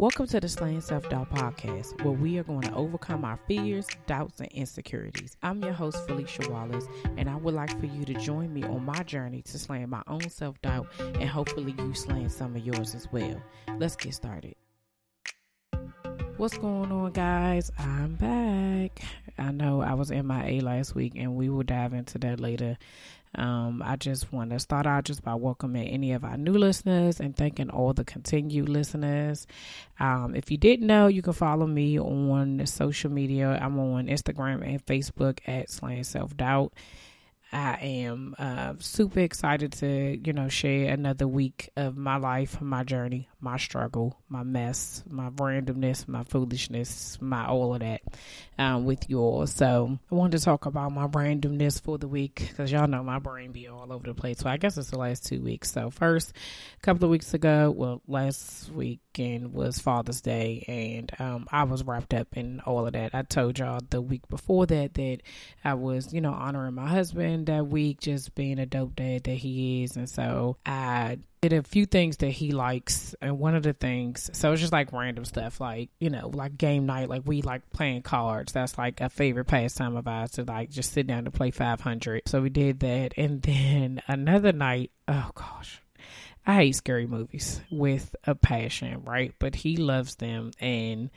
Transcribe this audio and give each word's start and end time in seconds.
Welcome 0.00 0.28
to 0.28 0.40
the 0.40 0.48
Slaying 0.48 0.80
Self 0.80 1.10
Doubt 1.10 1.28
podcast, 1.28 2.02
where 2.02 2.14
we 2.14 2.38
are 2.38 2.42
going 2.42 2.62
to 2.62 2.72
overcome 2.72 3.22
our 3.22 3.38
fears, 3.46 3.86
doubts, 4.06 4.40
and 4.40 4.50
insecurities. 4.52 5.36
I'm 5.42 5.62
your 5.62 5.74
host, 5.74 6.06
Felicia 6.06 6.50
Wallace, 6.50 6.86
and 7.18 7.28
I 7.28 7.36
would 7.36 7.52
like 7.52 7.78
for 7.78 7.84
you 7.84 8.06
to 8.06 8.14
join 8.14 8.50
me 8.50 8.62
on 8.62 8.82
my 8.82 9.02
journey 9.02 9.42
to 9.42 9.58
slaying 9.58 9.90
my 9.90 10.02
own 10.06 10.26
self 10.30 10.58
doubt 10.62 10.86
and 11.00 11.28
hopefully 11.28 11.74
you 11.76 11.92
slaying 11.92 12.30
some 12.30 12.56
of 12.56 12.64
yours 12.64 12.94
as 12.94 13.12
well. 13.12 13.42
Let's 13.76 13.94
get 13.94 14.14
started. 14.14 14.54
What's 16.38 16.56
going 16.56 16.90
on, 16.90 17.12
guys? 17.12 17.70
I'm 17.78 18.14
back. 18.14 19.02
I 19.40 19.50
know 19.50 19.80
I 19.80 19.94
was 19.94 20.10
MIA 20.10 20.62
last 20.62 20.94
week, 20.94 21.14
and 21.16 21.34
we 21.34 21.48
will 21.48 21.62
dive 21.62 21.94
into 21.94 22.18
that 22.18 22.38
later. 22.38 22.76
Um, 23.34 23.80
I 23.84 23.96
just 23.96 24.32
want 24.32 24.50
to 24.50 24.58
start 24.58 24.86
out 24.86 25.04
just 25.04 25.22
by 25.22 25.34
welcoming 25.34 25.86
any 25.88 26.12
of 26.12 26.24
our 26.24 26.36
new 26.36 26.54
listeners 26.54 27.20
and 27.20 27.36
thanking 27.36 27.70
all 27.70 27.92
the 27.92 28.04
continued 28.04 28.68
listeners. 28.68 29.46
Um, 30.00 30.34
if 30.34 30.50
you 30.50 30.56
didn't 30.56 30.86
know, 30.86 31.06
you 31.06 31.22
can 31.22 31.32
follow 31.32 31.66
me 31.66 31.98
on 31.98 32.66
social 32.66 33.10
media. 33.10 33.58
I'm 33.62 33.78
on 33.78 34.08
Instagram 34.08 34.66
and 34.66 34.84
Facebook 34.84 35.38
at 35.46 35.70
Slaying 35.70 36.04
Self 36.04 36.36
Doubt. 36.36 36.72
I 37.52 37.78
am 37.82 38.36
uh, 38.38 38.74
super 38.78 39.20
excited 39.20 39.72
to, 39.74 40.20
you 40.24 40.32
know, 40.32 40.48
share 40.48 40.92
another 40.92 41.26
week 41.26 41.70
of 41.76 41.96
my 41.96 42.16
life, 42.16 42.60
my 42.60 42.84
journey, 42.84 43.28
my 43.40 43.56
struggle, 43.56 44.16
my 44.28 44.44
mess, 44.44 45.02
my 45.08 45.30
randomness, 45.30 46.06
my 46.06 46.22
foolishness, 46.22 47.18
my 47.20 47.46
all 47.46 47.74
of 47.74 47.80
that 47.80 48.02
um, 48.56 48.84
with 48.84 49.10
you 49.10 49.18
all. 49.18 49.46
So 49.48 49.98
I 50.10 50.14
wanted 50.14 50.38
to 50.38 50.44
talk 50.44 50.66
about 50.66 50.92
my 50.92 51.08
randomness 51.08 51.82
for 51.82 51.98
the 51.98 52.06
week 52.06 52.46
because 52.48 52.70
y'all 52.70 52.86
know 52.86 53.02
my 53.02 53.18
brain 53.18 53.50
be 53.50 53.66
all 53.66 53.92
over 53.92 54.06
the 54.06 54.14
place. 54.14 54.38
So 54.38 54.48
I 54.48 54.56
guess 54.56 54.78
it's 54.78 54.90
the 54.90 54.98
last 54.98 55.26
two 55.26 55.42
weeks. 55.42 55.72
So 55.72 55.90
first, 55.90 56.32
a 56.76 56.80
couple 56.82 57.04
of 57.04 57.10
weeks 57.10 57.34
ago, 57.34 57.72
well, 57.76 58.00
last 58.06 58.70
weekend 58.70 59.52
was 59.52 59.80
Father's 59.80 60.20
Day, 60.20 60.64
and 60.68 61.10
um, 61.18 61.46
I 61.50 61.64
was 61.64 61.82
wrapped 61.82 62.14
up 62.14 62.36
in 62.36 62.60
all 62.60 62.86
of 62.86 62.92
that. 62.92 63.12
I 63.12 63.22
told 63.22 63.58
y'all 63.58 63.80
the 63.90 64.00
week 64.00 64.28
before 64.28 64.66
that 64.66 64.94
that 64.94 65.18
I 65.64 65.74
was, 65.74 66.14
you 66.14 66.20
know, 66.20 66.32
honoring 66.32 66.74
my 66.74 66.86
husband 66.86 67.39
that 67.46 67.66
week, 67.66 68.00
just 68.00 68.34
being 68.34 68.58
a 68.58 68.66
dope 68.66 68.96
dad 68.96 69.24
that 69.24 69.34
he 69.34 69.84
is. 69.84 69.96
And 69.96 70.08
so 70.08 70.56
I 70.64 71.18
did 71.40 71.52
a 71.52 71.62
few 71.62 71.86
things 71.86 72.18
that 72.18 72.30
he 72.30 72.52
likes. 72.52 73.14
And 73.20 73.38
one 73.38 73.54
of 73.54 73.62
the 73.62 73.72
things, 73.72 74.30
so 74.32 74.52
it's 74.52 74.60
just 74.60 74.72
like 74.72 74.92
random 74.92 75.24
stuff, 75.24 75.60
like, 75.60 75.90
you 75.98 76.10
know, 76.10 76.30
like 76.32 76.58
game 76.58 76.86
night, 76.86 77.08
like 77.08 77.22
we 77.24 77.42
like 77.42 77.70
playing 77.70 78.02
cards. 78.02 78.52
That's 78.52 78.76
like 78.76 79.00
a 79.00 79.08
favorite 79.08 79.46
pastime 79.46 79.96
of 79.96 80.06
ours 80.06 80.32
to 80.32 80.44
like 80.44 80.70
just 80.70 80.92
sit 80.92 81.06
down 81.06 81.24
to 81.24 81.30
play 81.30 81.50
500. 81.50 82.22
So 82.26 82.42
we 82.42 82.50
did 82.50 82.80
that. 82.80 83.14
And 83.16 83.42
then 83.42 84.02
another 84.06 84.52
night, 84.52 84.90
oh 85.08 85.30
gosh. 85.34 85.80
I 86.46 86.54
hate 86.54 86.74
scary 86.74 87.06
movies 87.06 87.60
with 87.70 88.16
a 88.24 88.34
passion, 88.34 89.04
right? 89.04 89.34
But 89.38 89.54
he 89.54 89.76
loves 89.76 90.16
them 90.16 90.52
and 90.58 91.10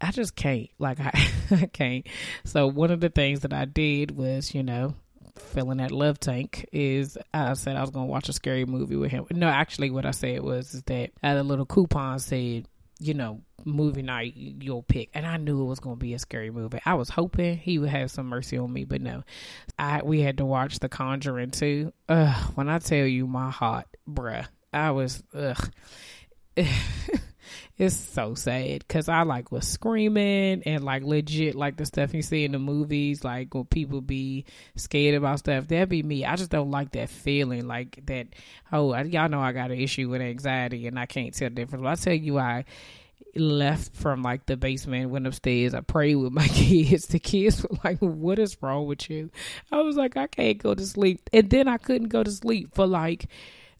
I 0.00 0.10
just 0.10 0.36
can't. 0.36 0.68
Like 0.78 0.98
I, 1.00 1.12
I 1.50 1.66
can't. 1.66 2.06
So 2.44 2.66
one 2.66 2.90
of 2.90 3.00
the 3.00 3.08
things 3.08 3.40
that 3.40 3.52
I 3.52 3.64
did 3.64 4.10
was, 4.16 4.54
you 4.54 4.62
know, 4.62 4.94
filling 5.38 5.78
that 5.78 5.90
love 5.92 6.18
tank 6.18 6.68
is 6.72 7.16
I 7.32 7.54
said 7.54 7.76
I 7.76 7.80
was 7.80 7.90
gonna 7.90 8.06
watch 8.06 8.28
a 8.28 8.32
scary 8.32 8.64
movie 8.64 8.96
with 8.96 9.10
him. 9.10 9.26
No, 9.30 9.48
actually, 9.48 9.90
what 9.90 10.06
I 10.06 10.10
said 10.10 10.42
was 10.42 10.74
is 10.74 10.82
that 10.84 11.10
I 11.22 11.28
had 11.28 11.36
a 11.36 11.42
little 11.42 11.66
coupon 11.66 12.18
said, 12.18 12.66
you 12.98 13.14
know, 13.14 13.42
movie 13.64 14.02
night 14.02 14.34
you'll 14.36 14.82
pick, 14.82 15.10
and 15.14 15.26
I 15.26 15.36
knew 15.36 15.62
it 15.62 15.66
was 15.66 15.80
gonna 15.80 15.96
be 15.96 16.14
a 16.14 16.18
scary 16.18 16.50
movie. 16.50 16.80
I 16.84 16.94
was 16.94 17.08
hoping 17.10 17.56
he 17.56 17.78
would 17.78 17.90
have 17.90 18.10
some 18.10 18.26
mercy 18.26 18.58
on 18.58 18.72
me, 18.72 18.84
but 18.84 19.00
no, 19.00 19.22
I 19.78 20.02
we 20.02 20.20
had 20.20 20.38
to 20.38 20.44
watch 20.44 20.78
The 20.78 20.88
Conjuring 20.88 21.50
too. 21.50 21.92
Ugh, 22.08 22.52
when 22.54 22.68
I 22.68 22.78
tell 22.78 23.06
you 23.06 23.26
my 23.26 23.50
heart, 23.50 23.86
bruh, 24.08 24.46
I 24.72 24.90
was 24.92 25.22
ugh. 25.34 25.70
it's 27.78 27.96
so 27.96 28.34
sad 28.34 28.80
because 28.86 29.08
I 29.08 29.22
like 29.22 29.52
was 29.52 29.66
screaming 29.66 30.62
and 30.64 30.84
like 30.84 31.02
legit 31.02 31.54
like 31.54 31.76
the 31.76 31.86
stuff 31.86 32.14
you 32.14 32.22
see 32.22 32.44
in 32.44 32.52
the 32.52 32.58
movies, 32.58 33.24
like 33.24 33.54
when 33.54 33.64
people 33.64 34.00
be 34.00 34.44
scared 34.76 35.14
about 35.14 35.40
stuff. 35.40 35.68
That'd 35.68 35.88
be 35.88 36.02
me. 36.02 36.24
I 36.24 36.36
just 36.36 36.50
don't 36.50 36.70
like 36.70 36.92
that 36.92 37.10
feeling 37.10 37.66
like 37.66 38.04
that. 38.06 38.28
Oh, 38.72 38.92
I, 38.92 39.02
y'all 39.02 39.28
know 39.28 39.40
I 39.40 39.52
got 39.52 39.70
an 39.70 39.78
issue 39.78 40.08
with 40.08 40.20
anxiety 40.20 40.86
and 40.86 40.98
I 40.98 41.06
can't 41.06 41.34
tell 41.34 41.48
the 41.48 41.54
difference. 41.54 41.82
But 41.82 41.90
I 41.90 41.94
tell 41.94 42.14
you, 42.14 42.38
I 42.38 42.64
left 43.34 43.94
from 43.94 44.22
like 44.22 44.46
the 44.46 44.56
basement, 44.56 45.10
went 45.10 45.26
upstairs. 45.26 45.74
I 45.74 45.80
prayed 45.80 46.16
with 46.16 46.32
my 46.34 46.48
kids. 46.48 47.06
The 47.06 47.18
kids 47.18 47.62
were 47.62 47.78
like, 47.84 47.98
"What 47.98 48.38
is 48.38 48.56
wrong 48.62 48.86
with 48.86 49.08
you?" 49.10 49.30
I 49.70 49.80
was 49.80 49.96
like, 49.96 50.16
"I 50.16 50.26
can't 50.26 50.58
go 50.58 50.74
to 50.74 50.86
sleep," 50.86 51.28
and 51.32 51.50
then 51.50 51.68
I 51.68 51.76
couldn't 51.76 52.08
go 52.08 52.22
to 52.22 52.30
sleep 52.30 52.74
for 52.74 52.86
like 52.86 53.26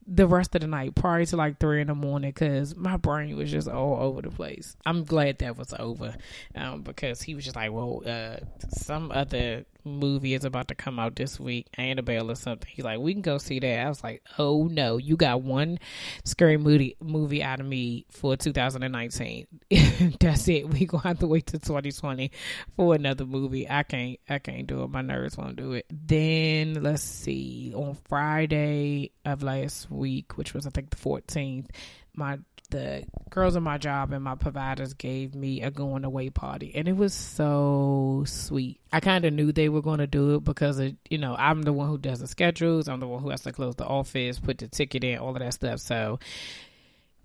the 0.07 0.27
rest 0.27 0.55
of 0.55 0.61
the 0.61 0.67
night 0.67 0.95
prior 0.95 1.25
to 1.25 1.37
like 1.37 1.59
three 1.59 1.81
in 1.81 1.89
the 1.89 1.95
morning 1.95 2.31
because 2.31 2.77
my 2.77 2.97
brain 2.97 3.37
was 3.37 3.51
just 3.51 3.69
all 3.69 3.97
over 4.01 4.23
the 4.23 4.31
place. 4.31 4.77
I'm 4.87 5.05
glad 5.05 5.39
that 5.39 5.57
was 5.57 5.75
over 5.79 6.15
um, 6.55 6.83
because 6.83 7.23
he 7.23 7.35
was 7.35 7.45
just 7.45 7.57
like, 7.57 7.73
well, 7.73 8.03
uh, 8.07 8.37
some 8.69 9.11
other 9.11 9.65
movie 9.87 10.35
is 10.35 10.45
about 10.45 10.69
to 10.69 10.75
come 10.75 10.99
out 10.99 11.17
this 11.17 11.41
week, 11.41 11.69
Annabelle 11.75 12.31
or 12.31 12.35
something. 12.35 12.69
He's 12.73 12.85
like, 12.85 12.99
we 12.99 13.13
can 13.13 13.23
go 13.23 13.39
see 13.39 13.59
that. 13.61 13.87
I 13.87 13.89
was 13.89 14.03
like, 14.03 14.23
oh 14.39 14.65
no, 14.65 14.97
you 14.97 15.17
got 15.17 15.43
one 15.43 15.79
scary 16.25 16.57
movie 16.57 16.97
movie 17.01 17.43
out 17.43 17.61
of 17.61 17.67
me 17.67 18.05
for 18.11 18.37
2019. 18.37 19.47
That's 20.21 20.49
it. 20.49 20.69
We 20.69 20.87
gonna 20.87 21.03
have 21.05 21.21
to 21.21 21.27
wait 21.27 21.47
till 21.47 21.61
2020 21.61 22.31
for 22.77 22.95
another 22.95 23.25
movie. 23.25 23.69
I 23.69 23.83
can't, 23.85 24.19
I 24.29 24.39
can't 24.39 24.67
do 24.67 24.83
it. 24.83 24.91
My 24.91 25.03
nerves 25.03 25.37
won't 25.37 25.57
do 25.57 25.73
it. 25.73 25.87
Then 25.91 26.83
let's 26.83 27.03
see. 27.03 27.73
On 27.75 27.97
Friday 28.09 29.13
of 29.25 29.43
last 29.43 29.91
week, 29.91 30.37
which 30.37 30.53
was 30.53 30.67
I 30.67 30.71
think 30.71 30.91
the 30.91 30.97
14th, 30.97 31.69
my 32.15 32.39
the 32.67 33.05
girls 33.31 33.57
in 33.57 33.63
my 33.63 33.79
job 33.79 34.13
and 34.13 34.23
my 34.23 34.35
providers 34.35 34.95
gave 34.95 35.35
me 35.35 35.63
a 35.63 35.71
going 35.71 36.05
away 36.05 36.31
party 36.31 36.73
and 36.75 36.89
it 36.89 36.97
was 36.97 37.15
so 37.15 38.25
sweet. 38.27 38.81
I 38.93 39.01
kind 39.01 39.25
of 39.25 39.33
knew 39.33 39.53
they 39.53 39.69
were 39.69 39.83
going 39.83 39.99
to 39.99 40.07
do 40.07 40.37
it 40.37 40.45
because 40.45 40.79
of, 40.79 40.95
you 41.11 41.19
know, 41.19 41.35
I'm 41.37 41.63
the 41.63 41.73
one 41.73 41.89
who 41.89 41.99
does 41.99 42.21
the 42.21 42.27
schedules, 42.27 42.89
I'm 42.89 43.01
the 43.01 43.09
one 43.09 43.23
who 43.23 43.31
has 43.31 43.43
to 43.43 43.53
close 43.53 43.77
the 43.77 43.87
office, 43.87 44.39
put 44.39 44.59
the 44.59 44.69
ticket 44.69 45.05
in, 45.05 45.19
all 45.19 45.31
of 45.31 45.39
that 45.39 45.55
stuff. 45.55 45.81
So 45.81 46.19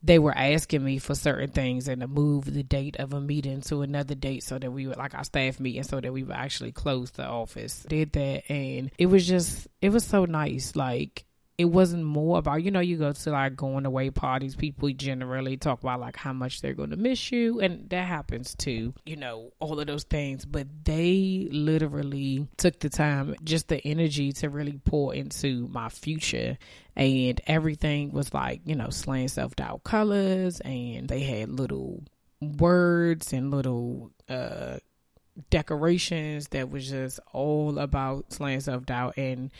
they 0.03 0.19
were 0.19 0.35
asking 0.35 0.83
me 0.83 0.97
for 0.97 1.13
certain 1.13 1.49
things 1.49 1.87
and 1.87 2.01
to 2.01 2.07
move 2.07 2.51
the 2.51 2.63
date 2.63 2.97
of 2.97 3.13
a 3.13 3.21
meeting 3.21 3.61
to 3.61 3.81
another 3.81 4.15
date 4.15 4.43
so 4.43 4.57
that 4.57 4.71
we 4.71 4.87
would 4.87 4.97
like 4.97 5.13
our 5.13 5.23
staff 5.23 5.59
meeting 5.59 5.83
so 5.83 5.99
that 5.99 6.11
we 6.11 6.23
would 6.23 6.35
actually 6.35 6.71
close 6.71 7.11
the 7.11 7.25
office. 7.25 7.85
Did 7.87 8.11
that 8.13 8.51
and 8.51 8.91
it 8.97 9.05
was 9.05 9.27
just 9.27 9.67
it 9.81 9.89
was 9.89 10.03
so 10.03 10.25
nice. 10.25 10.75
Like 10.75 11.25
it 11.61 11.65
wasn't 11.65 12.03
more 12.03 12.37
about 12.37 12.63
you 12.63 12.71
know 12.71 12.79
you 12.79 12.97
go 12.97 13.11
to 13.11 13.31
like 13.31 13.55
going 13.55 13.85
away 13.85 14.09
parties 14.09 14.55
people 14.55 14.89
generally 14.91 15.57
talk 15.57 15.81
about 15.81 15.99
like 15.99 16.17
how 16.17 16.33
much 16.33 16.61
they're 16.61 16.73
going 16.73 16.89
to 16.89 16.97
miss 16.97 17.31
you 17.31 17.59
and 17.59 17.89
that 17.89 18.05
happens 18.05 18.55
too 18.55 18.93
you 19.05 19.15
know 19.15 19.51
all 19.59 19.79
of 19.79 19.87
those 19.87 20.03
things. 20.03 20.45
But 20.45 20.67
they 20.83 21.47
literally 21.51 22.47
took 22.57 22.79
the 22.79 22.89
time 22.89 23.35
just 23.43 23.67
the 23.69 23.85
energy 23.85 24.31
to 24.33 24.49
really 24.49 24.79
pour 24.83 25.13
into 25.13 25.67
my 25.69 25.89
future. 25.89 26.57
And 26.95 27.39
everything 27.47 28.11
was 28.11 28.33
like 28.33 28.61
you 28.65 28.75
know 28.75 28.89
slaying 28.89 29.29
self-doubt 29.29 29.83
colors 29.83 30.59
and 30.61 31.07
they 31.07 31.21
had 31.21 31.49
little 31.49 32.03
words 32.41 33.33
and 33.33 33.51
little 33.51 34.11
uh 34.27 34.77
decorations 35.49 36.49
that 36.49 36.69
was 36.69 36.89
just 36.89 37.19
all 37.31 37.79
about 37.79 38.33
slaying 38.33 38.59
self-doubt. 38.59 39.17
And 39.17 39.51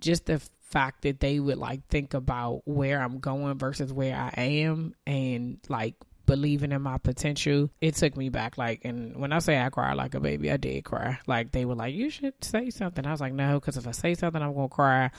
just 0.00 0.26
the 0.26 0.40
fact 0.70 1.02
that 1.02 1.20
they 1.20 1.40
would 1.40 1.58
like 1.58 1.86
think 1.88 2.14
about 2.14 2.62
where 2.64 3.00
I'm 3.00 3.18
going 3.20 3.58
versus 3.58 3.92
where 3.92 4.14
I 4.14 4.40
am 4.40 4.94
and 5.06 5.58
like 5.68 5.94
believing 6.28 6.72
in 6.72 6.82
my 6.82 6.98
potential, 6.98 7.70
it 7.80 7.94
took 7.96 8.16
me 8.16 8.28
back. 8.28 8.58
Like, 8.58 8.82
and 8.84 9.16
when 9.16 9.32
I 9.32 9.38
say 9.40 9.58
I 9.60 9.70
cried 9.70 9.94
like 9.94 10.14
a 10.14 10.20
baby, 10.20 10.52
I 10.52 10.58
did 10.58 10.84
cry. 10.84 11.18
Like, 11.26 11.50
they 11.50 11.64
were 11.64 11.74
like, 11.74 11.94
you 11.94 12.10
should 12.10 12.34
say 12.44 12.70
something. 12.70 13.04
I 13.04 13.10
was 13.10 13.20
like, 13.20 13.32
no, 13.32 13.58
because 13.58 13.78
if 13.78 13.88
I 13.88 13.92
say 13.92 14.14
something, 14.14 14.40
I'm 14.40 14.54
going 14.54 14.68
to 14.68 14.74
cry. 14.74 15.10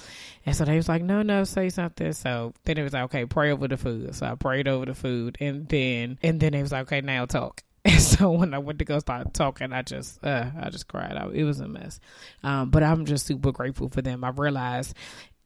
And 0.45 0.55
so 0.55 0.63
they 0.63 0.77
was 0.77 0.87
like, 0.87 1.01
no, 1.01 1.23
no, 1.23 1.43
say 1.43 1.69
something. 1.69 2.13
So 2.13 2.53
then 2.63 2.77
it 2.77 2.83
was 2.83 2.93
like, 2.93 3.03
okay, 3.05 3.25
pray 3.25 3.51
over 3.51 3.67
the 3.67 3.75
food. 3.75 4.16
So 4.16 4.27
I 4.27 4.35
prayed 4.35 4.67
over 4.67 4.85
the 4.85 4.93
food. 4.93 5.37
And 5.41 5.67
then, 5.67 6.19
and 6.22 6.40
then 6.40 6.53
it 6.53 6.61
was 6.61 6.72
like, 6.72 6.84
okay, 6.84 7.02
now 7.02 7.25
talk. 7.25 7.63
And 7.85 8.02
so 8.02 8.31
when 8.31 8.53
I 8.53 8.57
went 8.57 8.79
to 8.79 8.85
go 8.85 8.99
start 8.99 9.34
talking, 9.34 9.72
I 9.72 9.81
just, 9.81 10.23
uh, 10.23 10.52
I 10.61 10.69
just 10.69 10.90
cried 10.90 11.16
out. 11.16 11.34
It 11.34 11.45
was 11.45 11.61
a 11.61 11.67
mess. 11.67 12.02
Um, 12.43 12.69
but 12.69 12.84
I'm 12.84 13.05
just 13.05 13.25
super 13.25 13.53
grateful 13.53 13.87
for 13.87 14.02
them. 14.02 14.23
I 14.25 14.29
realized 14.29 14.93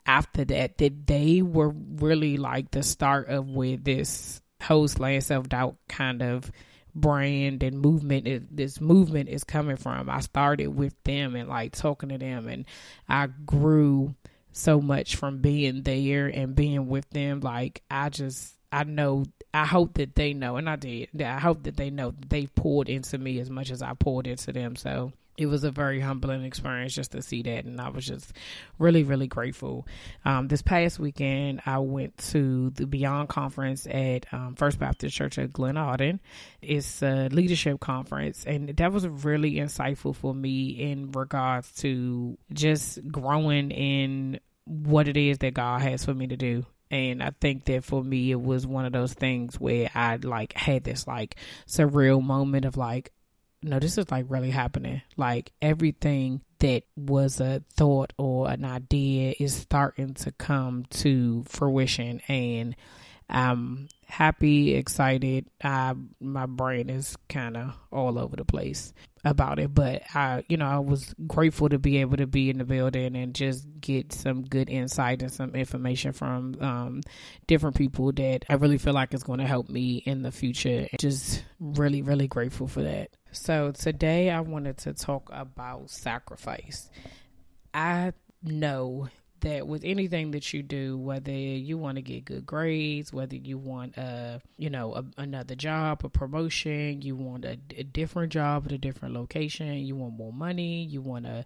after 0.05 0.45
that 0.45 0.77
that 0.77 1.07
they 1.07 1.41
were 1.41 1.69
really 1.69 2.37
like 2.37 2.71
the 2.71 2.83
start 2.83 3.29
of 3.29 3.49
where 3.49 3.77
this 3.77 4.41
whole 4.61 4.87
slaying 4.87 5.21
self 5.21 5.49
doubt 5.49 5.77
kind 5.87 6.21
of 6.21 6.51
brand 6.95 7.63
and 7.63 7.79
movement 7.79 8.27
is, 8.27 8.43
this 8.51 8.79
movement 8.79 9.29
is 9.29 9.43
coming 9.43 9.77
from. 9.77 10.09
I 10.09 10.19
started 10.19 10.67
with 10.67 10.95
them 11.03 11.35
and 11.35 11.49
like 11.49 11.73
talking 11.73 12.09
to 12.09 12.17
them 12.17 12.47
and 12.47 12.65
I 13.07 13.27
grew 13.27 14.15
so 14.51 14.79
much 14.79 15.15
from 15.15 15.39
being 15.39 15.81
there 15.81 16.27
and 16.27 16.55
being 16.55 16.87
with 16.87 17.09
them. 17.09 17.39
Like 17.39 17.81
I 17.89 18.09
just 18.09 18.55
I 18.71 18.83
know 18.83 19.25
I 19.53 19.65
hope 19.65 19.95
that 19.95 20.15
they 20.15 20.33
know 20.33 20.57
and 20.57 20.69
I 20.69 20.75
did. 20.75 21.21
I 21.21 21.39
hope 21.39 21.63
that 21.63 21.77
they 21.77 21.89
know 21.89 22.11
that 22.11 22.29
they 22.29 22.47
poured 22.47 22.89
into 22.89 23.17
me 23.17 23.39
as 23.39 23.49
much 23.49 23.71
as 23.71 23.81
I 23.81 23.93
poured 23.93 24.27
into 24.27 24.51
them. 24.51 24.75
So 24.75 25.13
it 25.37 25.47
was 25.47 25.63
a 25.63 25.71
very 25.71 25.99
humbling 25.99 26.43
experience 26.43 26.93
just 26.93 27.11
to 27.11 27.21
see 27.21 27.41
that 27.41 27.65
and 27.65 27.79
i 27.79 27.89
was 27.89 28.05
just 28.05 28.33
really 28.79 29.03
really 29.03 29.27
grateful 29.27 29.87
um, 30.25 30.47
this 30.47 30.61
past 30.61 30.99
weekend 30.99 31.61
i 31.65 31.77
went 31.77 32.15
to 32.17 32.69
the 32.71 32.85
beyond 32.85 33.29
conference 33.29 33.87
at 33.87 34.31
um, 34.33 34.55
first 34.55 34.79
baptist 34.79 35.15
church 35.15 35.37
at 35.37 35.51
Glenarden. 35.51 36.19
it's 36.61 37.01
a 37.01 37.29
leadership 37.29 37.79
conference 37.79 38.45
and 38.45 38.69
that 38.69 38.91
was 38.91 39.07
really 39.07 39.55
insightful 39.55 40.15
for 40.15 40.33
me 40.33 40.69
in 40.69 41.11
regards 41.11 41.71
to 41.73 42.37
just 42.51 43.05
growing 43.07 43.71
in 43.71 44.39
what 44.65 45.07
it 45.07 45.17
is 45.17 45.39
that 45.39 45.53
god 45.53 45.81
has 45.81 46.05
for 46.05 46.13
me 46.13 46.27
to 46.27 46.37
do 46.37 46.65
and 46.93 47.23
I 47.23 47.31
think 47.41 47.65
that 47.65 47.83
for 47.83 48.03
me, 48.03 48.29
it 48.29 48.39
was 48.39 48.67
one 48.67 48.85
of 48.85 48.93
those 48.93 49.13
things 49.13 49.59
where 49.59 49.89
I 49.95 50.17
like 50.17 50.53
had 50.53 50.83
this 50.83 51.07
like 51.07 51.37
surreal 51.67 52.21
moment 52.21 52.65
of 52.65 52.77
like, 52.77 53.11
no, 53.63 53.79
this 53.79 53.97
is 53.97 54.11
like 54.11 54.25
really 54.27 54.51
happening. 54.51 55.01
Like 55.17 55.51
everything 55.61 56.41
that 56.59 56.83
was 56.95 57.39
a 57.39 57.63
thought 57.75 58.13
or 58.17 58.49
an 58.49 58.65
idea 58.65 59.33
is 59.39 59.53
starting 59.53 60.13
to 60.15 60.31
come 60.33 60.85
to 60.89 61.43
fruition. 61.47 62.21
And 62.27 62.75
I'm 63.29 63.89
happy, 64.13 64.75
excited. 64.75 65.47
I, 65.63 65.95
my 66.19 66.45
brain 66.45 66.87
is 66.91 67.17
kind 67.29 67.57
of 67.57 67.73
all 67.91 68.19
over 68.19 68.35
the 68.35 68.45
place 68.45 68.93
about 69.25 69.57
it, 69.57 69.73
but 69.73 70.03
I, 70.13 70.43
you 70.47 70.57
know, 70.57 70.67
I 70.67 70.77
was 70.77 71.15
grateful 71.25 71.69
to 71.69 71.79
be 71.79 71.97
able 71.97 72.17
to 72.17 72.27
be 72.27 72.51
in 72.51 72.59
the 72.59 72.63
building 72.63 73.15
and 73.15 73.33
just 73.33 73.65
get 73.81 74.13
some 74.13 74.43
good 74.43 74.69
insight 74.69 75.23
and 75.23 75.31
some 75.31 75.55
information 75.55 76.13
from 76.13 76.55
um, 76.61 77.01
different 77.47 77.75
people 77.75 78.11
that 78.11 78.45
I 78.47 78.53
really 78.53 78.77
feel 78.77 78.93
like 78.93 79.15
is 79.15 79.23
going 79.23 79.39
to 79.39 79.47
help 79.47 79.67
me 79.67 80.03
in 80.05 80.21
the 80.21 80.31
future. 80.31 80.87
Just 80.99 81.43
really, 81.59 82.03
really 82.03 82.27
grateful 82.27 82.67
for 82.67 82.83
that. 82.83 83.09
So 83.31 83.71
today 83.71 84.29
I 84.29 84.41
wanted 84.41 84.77
to 84.79 84.93
talk 84.93 85.31
about 85.33 85.89
sacrifice. 85.89 86.91
I 87.73 88.13
know 88.43 89.07
that 89.43 89.67
with 89.67 89.83
anything 89.85 90.31
that 90.31 90.53
you 90.53 90.63
do, 90.63 90.97
whether 90.97 91.31
you 91.31 91.77
want 91.77 91.95
to 91.95 92.01
get 92.01 92.25
good 92.25 92.45
grades, 92.45 93.13
whether 93.13 93.35
you 93.35 93.57
want 93.57 93.95
a 93.97 94.41
you 94.57 94.69
know 94.69 94.95
a, 94.95 95.05
another 95.17 95.55
job, 95.55 96.03
a 96.03 96.09
promotion, 96.09 97.01
you 97.01 97.15
want 97.15 97.45
a, 97.45 97.57
a 97.77 97.83
different 97.83 98.33
job 98.33 98.65
at 98.65 98.71
a 98.71 98.77
different 98.77 99.13
location, 99.13 99.77
you 99.77 99.95
want 99.95 100.17
more 100.17 100.33
money, 100.33 100.83
you 100.83 101.01
want 101.01 101.25
to 101.25 101.45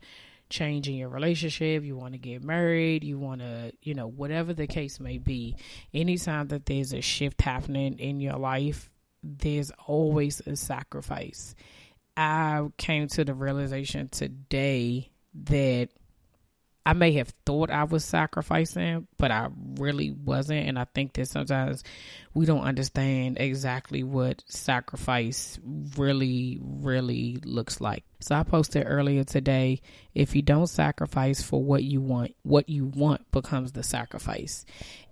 change 0.50 0.88
in 0.88 0.96
your 0.96 1.10
relationship, 1.10 1.84
you 1.84 1.96
want 1.96 2.14
to 2.14 2.18
get 2.18 2.44
married, 2.44 3.04
you 3.04 3.20
want 3.20 3.42
to, 3.42 3.72
you 3.82 3.94
know, 3.94 4.08
whatever 4.08 4.54
the 4.54 4.68
case 4.68 5.00
may 5.00 5.18
be, 5.18 5.56
anytime 5.94 6.48
that 6.48 6.66
there's 6.66 6.94
a 6.94 7.02
shift 7.02 7.42
happening 7.42 8.00
in 8.00 8.20
your 8.20 8.38
life, 8.38 8.90
there's 9.24 9.72
always 9.86 10.42
a 10.46 10.56
sacrifice. 10.56 11.56
I 12.16 12.68
came 12.78 13.08
to 13.10 13.26
the 13.26 13.34
realization 13.34 14.10
today 14.10 15.12
that 15.46 15.90
I 16.88 16.94
may 16.94 17.12
have 17.13 17.34
thought 17.45 17.69
I 17.69 17.84
was 17.84 18.06
sacrificing, 18.06 19.10
but 19.18 19.30
I 19.30 19.50
really 19.78 20.10
wasn't. 20.10 20.69
And 20.69 20.80
I 20.80 20.86
think 20.86 21.12
that 21.13 21.28
sometimes 21.28 21.84
we 22.34 22.45
don't 22.45 22.62
understand 22.62 23.42
exactly 23.42 24.04
what 24.04 24.42
sacrifice 24.48 25.60
really, 25.98 26.60
really 26.62 27.42
looks 27.44 27.81
like. 27.81 28.06
So 28.22 28.36
I 28.36 28.44
posted 28.44 28.86
earlier 28.88 29.25
today 29.25 29.81
if 30.16 30.34
you 30.34 30.42
don't 30.42 30.68
sacrifice 30.68 31.42
for 31.42 31.62
what 31.62 31.84
you 31.84 32.00
want, 32.00 32.38
what 32.44 32.69
you 32.69 32.86
want 32.86 33.30
becomes 33.31 33.74
the 33.74 33.84
sacrifice. 33.84 34.63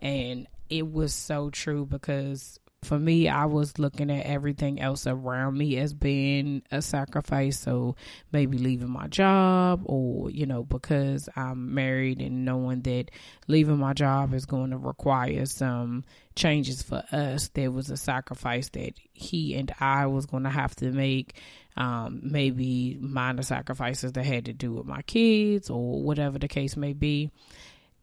And 0.01 0.47
it 0.69 0.89
was 0.89 1.13
so 1.13 1.49
true 1.49 1.85
because 1.85 2.57
for 2.85 2.97
me, 2.99 3.27
I 3.27 3.45
was 3.45 3.77
looking 3.79 4.09
at 4.11 4.25
everything 4.25 4.79
else 4.79 5.07
around 5.07 5.57
me 5.57 5.77
as 5.77 5.93
being 5.93 6.61
a 6.71 6.81
sacrifice. 6.81 7.59
So 7.59 7.95
maybe 8.31 8.57
leaving 8.57 8.91
my 8.91 9.07
job, 9.07 9.81
or, 9.85 10.29
you 10.29 10.45
know, 10.45 10.63
because 10.63 11.27
I'm 11.35 11.73
married 11.73 12.21
and 12.21 12.45
knowing 12.45 12.81
that 12.81 13.11
leaving 13.47 13.77
my 13.77 13.93
job 13.93 14.33
is 14.33 14.45
going 14.45 14.71
to 14.71 14.77
require 14.77 15.45
some 15.45 16.05
changes 16.35 16.81
for 16.81 17.03
us, 17.11 17.49
there 17.49 17.71
was 17.71 17.89
a 17.89 17.97
sacrifice 17.97 18.69
that 18.69 18.93
he 19.13 19.55
and 19.55 19.73
I 19.79 20.05
was 20.05 20.25
going 20.25 20.43
to 20.43 20.49
have 20.49 20.75
to 20.77 20.91
make. 20.91 21.35
Um, 21.77 22.21
maybe 22.23 22.97
minor 23.01 23.43
sacrifices 23.43 24.13
that 24.13 24.23
had 24.23 24.45
to 24.45 24.53
do 24.53 24.71
with 24.71 24.85
my 24.85 25.01
kids 25.01 25.69
or 25.69 26.01
whatever 26.01 26.39
the 26.39 26.47
case 26.47 26.77
may 26.77 26.93
be. 26.93 27.31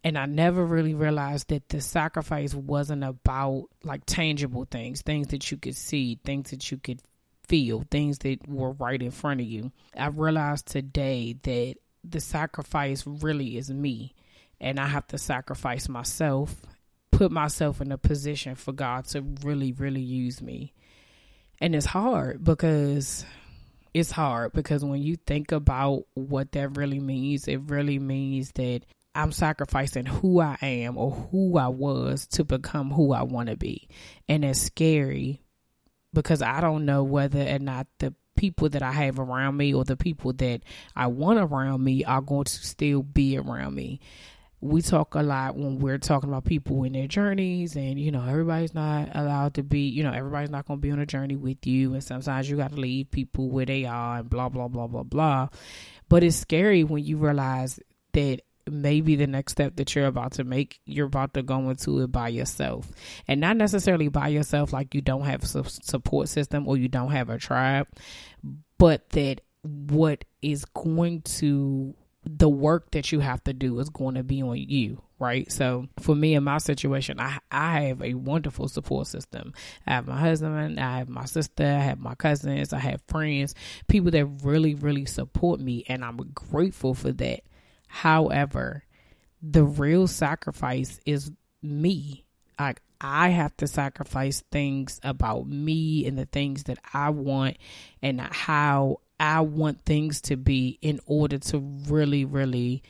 And 0.05 0.19
I 0.19 0.27
never 0.27 0.65
really 0.65 0.95
realized 0.95 1.49
that 1.49 1.69
the 1.69 1.81
sacrifice 1.81 2.55
wasn't 2.55 3.05
about 3.05 3.67
like 3.85 4.03
tangible 4.05 4.67
things, 4.69 5.03
things 5.03 5.29
that 5.29 5.51
you 5.51 5.57
could 5.57 5.77
see, 5.77 6.19
things 6.25 6.51
that 6.51 6.71
you 6.71 6.79
could 6.79 7.01
feel, 7.47 7.85
things 7.91 8.19
that 8.19 8.49
were 8.49 8.73
right 8.73 9.01
in 9.01 9.13
front 9.13 9.41
of 9.41 9.47
you. 9.47 9.71
I 9.97 10.09
realized 10.09 10.67
today 10.67 11.37
that 11.43 11.77
the 12.03 12.21
sacrifice 12.21 13.07
really 13.07 13.57
is 13.57 13.71
me. 13.71 14.15
And 14.61 14.79
I 14.79 14.87
have 14.87 15.07
to 15.09 15.19
sacrifice 15.19 15.89
myself, 15.89 16.55
put 17.11 17.31
myself 17.31 17.81
in 17.81 17.93
a 17.93 17.99
position 17.99 18.55
for 18.55 18.73
God 18.73 19.07
to 19.07 19.23
really, 19.43 19.73
really 19.73 20.01
use 20.01 20.41
me. 20.41 20.73
And 21.61 21.77
it's 21.77 21.87
hard 21.87 22.43
because 22.43 23.25
it's 23.95 24.11
hard 24.11 24.53
because 24.53 24.85
when 24.85 25.03
you 25.03 25.17
think 25.17 25.53
about 25.53 26.07
what 26.15 26.53
that 26.53 26.77
really 26.77 27.01
means, 27.01 27.47
it 27.47 27.61
really 27.67 27.99
means 27.99 28.53
that 28.53 28.83
I'm 29.15 29.33
sacrificing 29.33 30.07
who 30.07 30.41
I 30.41 30.57
am 30.63 30.97
or 30.97 31.11
who 31.11 31.59
I 31.59 31.69
was 31.69 32.27
to 32.29 32.45
become 32.45 32.91
who 32.91 33.13
I 33.13 33.23
want 33.23 33.49
to 33.49 33.57
be. 33.57 33.89
And 34.29 34.45
it's 34.45 34.61
scary 34.61 35.43
because 36.13 36.43
I 36.43 36.61
don't 36.61 36.85
know 36.85 37.03
whether 37.05 37.41
or 37.41 37.59
not 37.59 37.87
the 37.99 38.15
people 38.37 38.69
that 38.71 38.83
I 38.83 38.93
have 38.93 39.19
around 39.19 39.57
me 39.57 39.75
or 39.75 39.85
the 39.85 39.97
people 39.97 40.33
that 40.35 40.63
I 40.97 41.09
want 41.09 41.39
around 41.39 41.83
me 41.85 42.05
are 42.05 42.23
going 42.23 42.45
to 42.45 42.53
still 42.53 43.03
be 43.03 43.37
around 43.37 43.75
me. 43.75 44.01
We 44.61 44.81
talk 44.81 45.17
a 45.17 45.23
lot 45.23 45.57
when 45.57 45.81
we're 45.81 45.99
talking 45.99 46.31
about 46.31 46.45
people 46.45 46.85
in 46.85 46.93
their 46.93 47.09
journeys, 47.09 47.75
and 47.75 47.99
you 47.99 48.13
know, 48.13 48.25
everybody's 48.25 48.75
not 48.75 49.09
allowed 49.13 49.55
to 49.55 49.65
be, 49.65 49.89
you 49.89 50.05
know, 50.05 50.13
everybody's 50.13 50.51
not 50.51 50.69
going 50.69 50.79
to 50.79 50.81
be 50.81 50.93
on 50.93 51.01
a 51.01 51.07
journey 51.07 51.35
with 51.35 51.67
you, 51.67 51.95
and 51.95 52.05
sometimes 52.05 52.49
you 52.49 52.57
got 52.57 52.71
to 52.71 52.81
leave 52.81 53.11
people 53.11 53.51
where 53.51 53.67
they 53.67 53.87
are, 53.87 54.19
and 54.19 54.31
blah, 54.31 54.49
blah, 54.49 54.69
blah, 54.69 54.87
blah, 54.87 55.03
blah. 55.03 55.49
But 56.09 56.23
it's 56.23 56.37
scary 56.37 56.85
when 56.85 57.03
you 57.03 57.17
realize 57.17 57.81
that 58.13 58.43
maybe 58.71 59.17
the 59.17 59.27
next 59.27 59.53
step 59.53 59.77
that 59.77 59.95
you're 59.95 60.07
about 60.07 60.33
to 60.33 60.45
make, 60.45 60.81
you're 60.87 61.07
about 61.07 61.35
to 61.35 61.43
go 61.43 61.71
into 61.71 62.01
it 62.01 62.13
by 62.13 62.29
yourself. 62.29 62.91
And 63.29 63.41
not 63.41 63.57
necessarily 63.57 64.09
by 64.09 64.29
yourself, 64.29 64.73
like 64.73 64.95
you 64.95 65.01
don't 65.01 65.25
have 65.25 65.43
a 65.43 65.69
support 65.69 66.29
system 66.29 66.69
or 66.69 66.77
you 66.77 66.89
don't 66.89 67.11
have 67.11 67.31
a 67.31 67.39
tribe, 67.39 67.89
but 68.79 69.09
that 69.11 69.41
what 69.63 70.25
is 70.41 70.65
going 70.65 71.23
to, 71.23 71.95
the 72.25 72.49
work 72.49 72.93
that 72.93 73.11
you 73.11 73.21
have 73.21 73.43
to 73.45 73.53
do 73.53 73.79
is 73.81 73.89
going 73.89 74.15
to 74.15 74.23
be 74.23 74.43
on 74.43 74.57
you, 74.57 75.03
right? 75.19 75.51
So 75.51 75.89
for 75.99 76.15
me 76.15 76.35
in 76.35 76.45
my 76.45 76.59
situation, 76.59 77.19
I 77.19 77.39
I 77.51 77.81
have 77.83 78.01
a 78.01 78.15
wonderful 78.15 78.69
support 78.69 79.09
system. 79.09 79.53
I 79.89 79.95
have 79.95 80.07
my 80.07 80.21
husband, 80.21 80.79
I 80.79 80.99
have 80.99 81.09
my 81.09 81.25
sister, 81.25 81.65
I 81.65 81.81
have 81.81 81.99
my 81.99 82.15
cousins, 82.15 82.73
I 82.73 82.79
have 82.79 83.01
friends, 83.09 83.57
people 83.89 84.13
that 84.13 84.27
really 84.45 84.75
really 84.77 85.05
support 85.05 85.59
me, 85.59 85.85
and 85.89 86.05
I'm 86.05 86.19
grateful 86.33 86.95
for 86.95 87.11
that. 87.11 87.41
However, 87.93 88.85
the 89.43 89.65
real 89.65 90.07
sacrifice 90.07 90.99
is 91.05 91.31
me. 91.63 92.25
Like 92.59 92.81
I 93.03 93.29
have 93.29 93.55
to 93.59 93.67
sacrifice 93.67 94.43
things 94.51 94.99
about 95.03 95.47
me 95.47 96.07
and 96.07 96.19
the 96.19 96.25
things 96.25 96.65
that 96.65 96.79
I 96.95 97.11
want 97.11 97.59
and 98.01 98.19
how 98.19 99.01
I 99.21 99.43
want 99.43 99.83
things 99.83 100.23
to 100.23 100.39
be 100.39 100.79
in 100.81 101.01
order 101.05 101.37
to 101.39 101.59
really, 101.59 102.25
really 102.25 102.83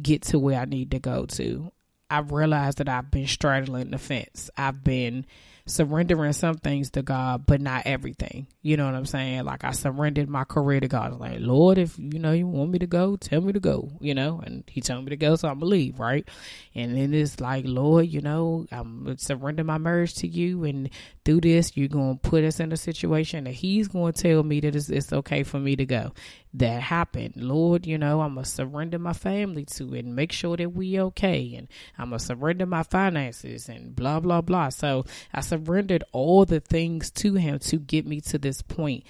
get 0.00 0.22
to 0.22 0.38
where 0.38 0.58
I 0.58 0.64
need 0.64 0.92
to 0.92 0.98
go 0.98 1.26
to. 1.26 1.70
I've 2.10 2.32
realized 2.32 2.78
that 2.78 2.88
I've 2.88 3.10
been 3.10 3.26
straddling 3.26 3.90
the 3.90 3.98
fence. 3.98 4.48
I've 4.56 4.82
been 4.82 5.26
surrendering 5.68 6.32
some 6.32 6.56
things 6.56 6.90
to 6.90 7.02
God, 7.02 7.46
but 7.46 7.60
not 7.60 7.82
everything. 7.86 8.46
You 8.62 8.76
know 8.76 8.86
what 8.86 8.94
I'm 8.94 9.06
saying? 9.06 9.44
Like 9.44 9.64
I 9.64 9.72
surrendered 9.72 10.28
my 10.28 10.44
career 10.44 10.80
to 10.80 10.88
God. 10.88 11.18
like, 11.18 11.38
Lord, 11.40 11.78
if 11.78 11.98
you 11.98 12.18
know 12.18 12.32
you 12.32 12.46
want 12.46 12.70
me 12.70 12.78
to 12.78 12.86
go, 12.86 13.16
tell 13.16 13.40
me 13.40 13.52
to 13.52 13.60
go, 13.60 13.90
you 14.00 14.14
know, 14.14 14.40
and 14.44 14.64
he 14.68 14.80
told 14.80 15.04
me 15.04 15.10
to 15.10 15.16
go, 15.16 15.36
so 15.36 15.48
I'm 15.48 15.60
gonna 15.60 15.70
leave, 15.70 16.00
right? 16.00 16.28
And 16.74 16.96
then 16.96 17.14
it's 17.14 17.40
like, 17.40 17.64
Lord, 17.66 18.06
you 18.06 18.20
know, 18.20 18.66
I'm 18.72 19.16
surrender 19.18 19.64
my 19.64 19.78
marriage 19.78 20.14
to 20.16 20.28
you 20.28 20.64
and 20.64 20.90
through 21.24 21.42
this 21.42 21.76
you're 21.76 21.88
gonna 21.88 22.16
put 22.16 22.44
us 22.44 22.60
in 22.60 22.72
a 22.72 22.76
situation 22.76 23.44
that 23.44 23.52
he's 23.52 23.88
gonna 23.88 24.12
tell 24.12 24.42
me 24.42 24.60
that 24.60 24.74
it's, 24.74 24.88
it's 24.88 25.12
okay 25.12 25.42
for 25.42 25.58
me 25.58 25.76
to 25.76 25.86
go. 25.86 26.12
That 26.54 26.80
happened. 26.82 27.34
Lord, 27.36 27.86
you 27.86 27.98
know, 27.98 28.22
I'm 28.22 28.34
gonna 28.34 28.46
surrender 28.46 28.98
my 28.98 29.12
family 29.12 29.66
to 29.76 29.94
it 29.94 30.04
and 30.04 30.16
make 30.16 30.32
sure 30.32 30.56
that 30.56 30.70
we 30.70 30.98
okay 30.98 31.54
and 31.54 31.68
I'm 31.98 32.06
gonna 32.10 32.18
surrender 32.18 32.64
my 32.64 32.82
finances 32.82 33.68
and 33.68 33.94
blah 33.94 34.20
blah 34.20 34.40
blah. 34.40 34.70
So 34.70 35.04
I 35.32 35.42
surrendered 35.42 36.04
all 36.12 36.46
the 36.46 36.60
things 36.60 37.10
to 37.12 37.34
him 37.34 37.58
to 37.60 37.78
get 37.78 38.06
me 38.06 38.20
to 38.22 38.38
this 38.38 38.62
point. 38.62 39.04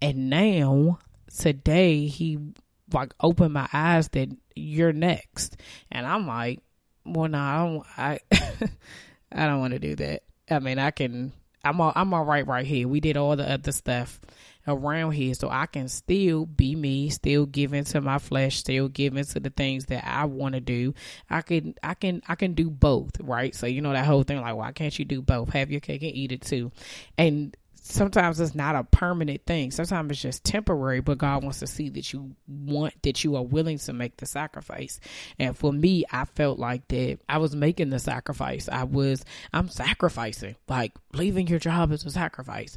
And 0.00 0.30
now 0.30 1.00
today 1.36 2.06
he 2.06 2.38
like 2.92 3.12
opened 3.20 3.54
my 3.54 3.68
eyes 3.72 4.08
that 4.10 4.28
you're 4.54 4.92
next. 4.92 5.56
And 5.90 6.06
I'm 6.06 6.28
like, 6.28 6.60
well 7.04 7.28
no, 7.28 7.38
I 7.38 7.56
don't 7.56 7.86
I 7.98 8.20
I 9.32 9.46
don't 9.46 9.60
want 9.60 9.72
to 9.72 9.80
do 9.80 9.96
that. 9.96 10.22
I 10.48 10.60
mean 10.60 10.78
I 10.78 10.92
can 10.92 11.32
I'm 11.64 11.80
all, 11.80 11.92
I'm 11.96 12.12
all 12.12 12.24
right 12.24 12.46
right 12.46 12.66
here. 12.66 12.86
We 12.86 13.00
did 13.00 13.16
all 13.16 13.36
the 13.36 13.50
other 13.50 13.72
stuff. 13.72 14.20
Around 14.66 15.12
here 15.12 15.34
so 15.34 15.48
I 15.48 15.66
can 15.66 15.88
still 15.88 16.46
be 16.46 16.74
me, 16.74 17.10
still 17.10 17.46
give 17.46 17.72
into 17.72 18.00
my 18.00 18.18
flesh, 18.18 18.56
still 18.56 18.88
give 18.88 19.16
into 19.16 19.40
the 19.40 19.50
things 19.50 19.86
that 19.86 20.06
I 20.06 20.24
want 20.24 20.54
to 20.54 20.60
do. 20.60 20.94
I 21.28 21.42
can 21.42 21.74
I 21.82 21.94
can 21.94 22.22
I 22.28 22.34
can 22.34 22.54
do 22.54 22.70
both, 22.70 23.20
right? 23.20 23.54
So 23.54 23.66
you 23.66 23.80
know 23.80 23.92
that 23.92 24.06
whole 24.06 24.22
thing 24.22 24.40
like 24.40 24.56
why 24.56 24.72
can't 24.72 24.98
you 24.98 25.04
do 25.04 25.22
both? 25.22 25.50
Have 25.50 25.70
your 25.70 25.80
cake 25.80 26.02
and 26.02 26.14
eat 26.14 26.32
it 26.32 26.42
too. 26.42 26.72
And 27.18 27.56
sometimes 27.84 28.40
it's 28.40 28.54
not 28.54 28.74
a 28.74 28.82
permanent 28.82 29.44
thing. 29.44 29.70
Sometimes 29.70 30.10
it's 30.10 30.22
just 30.22 30.44
temporary, 30.44 31.00
but 31.00 31.18
God 31.18 31.42
wants 31.42 31.58
to 31.58 31.66
see 31.66 31.90
that 31.90 32.12
you 32.12 32.34
want, 32.48 32.94
that 33.02 33.22
you 33.22 33.36
are 33.36 33.42
willing 33.42 33.78
to 33.78 33.92
make 33.92 34.16
the 34.16 34.26
sacrifice. 34.26 34.98
And 35.38 35.56
for 35.56 35.70
me, 35.70 36.04
I 36.10 36.24
felt 36.24 36.58
like 36.58 36.88
that 36.88 37.18
I 37.28 37.38
was 37.38 37.54
making 37.54 37.90
the 37.90 37.98
sacrifice. 37.98 38.70
I 38.70 38.84
was, 38.84 39.24
I'm 39.52 39.68
sacrificing. 39.68 40.56
Like 40.66 40.92
leaving 41.12 41.46
your 41.46 41.58
job 41.58 41.92
is 41.92 42.04
a 42.06 42.10
sacrifice 42.10 42.76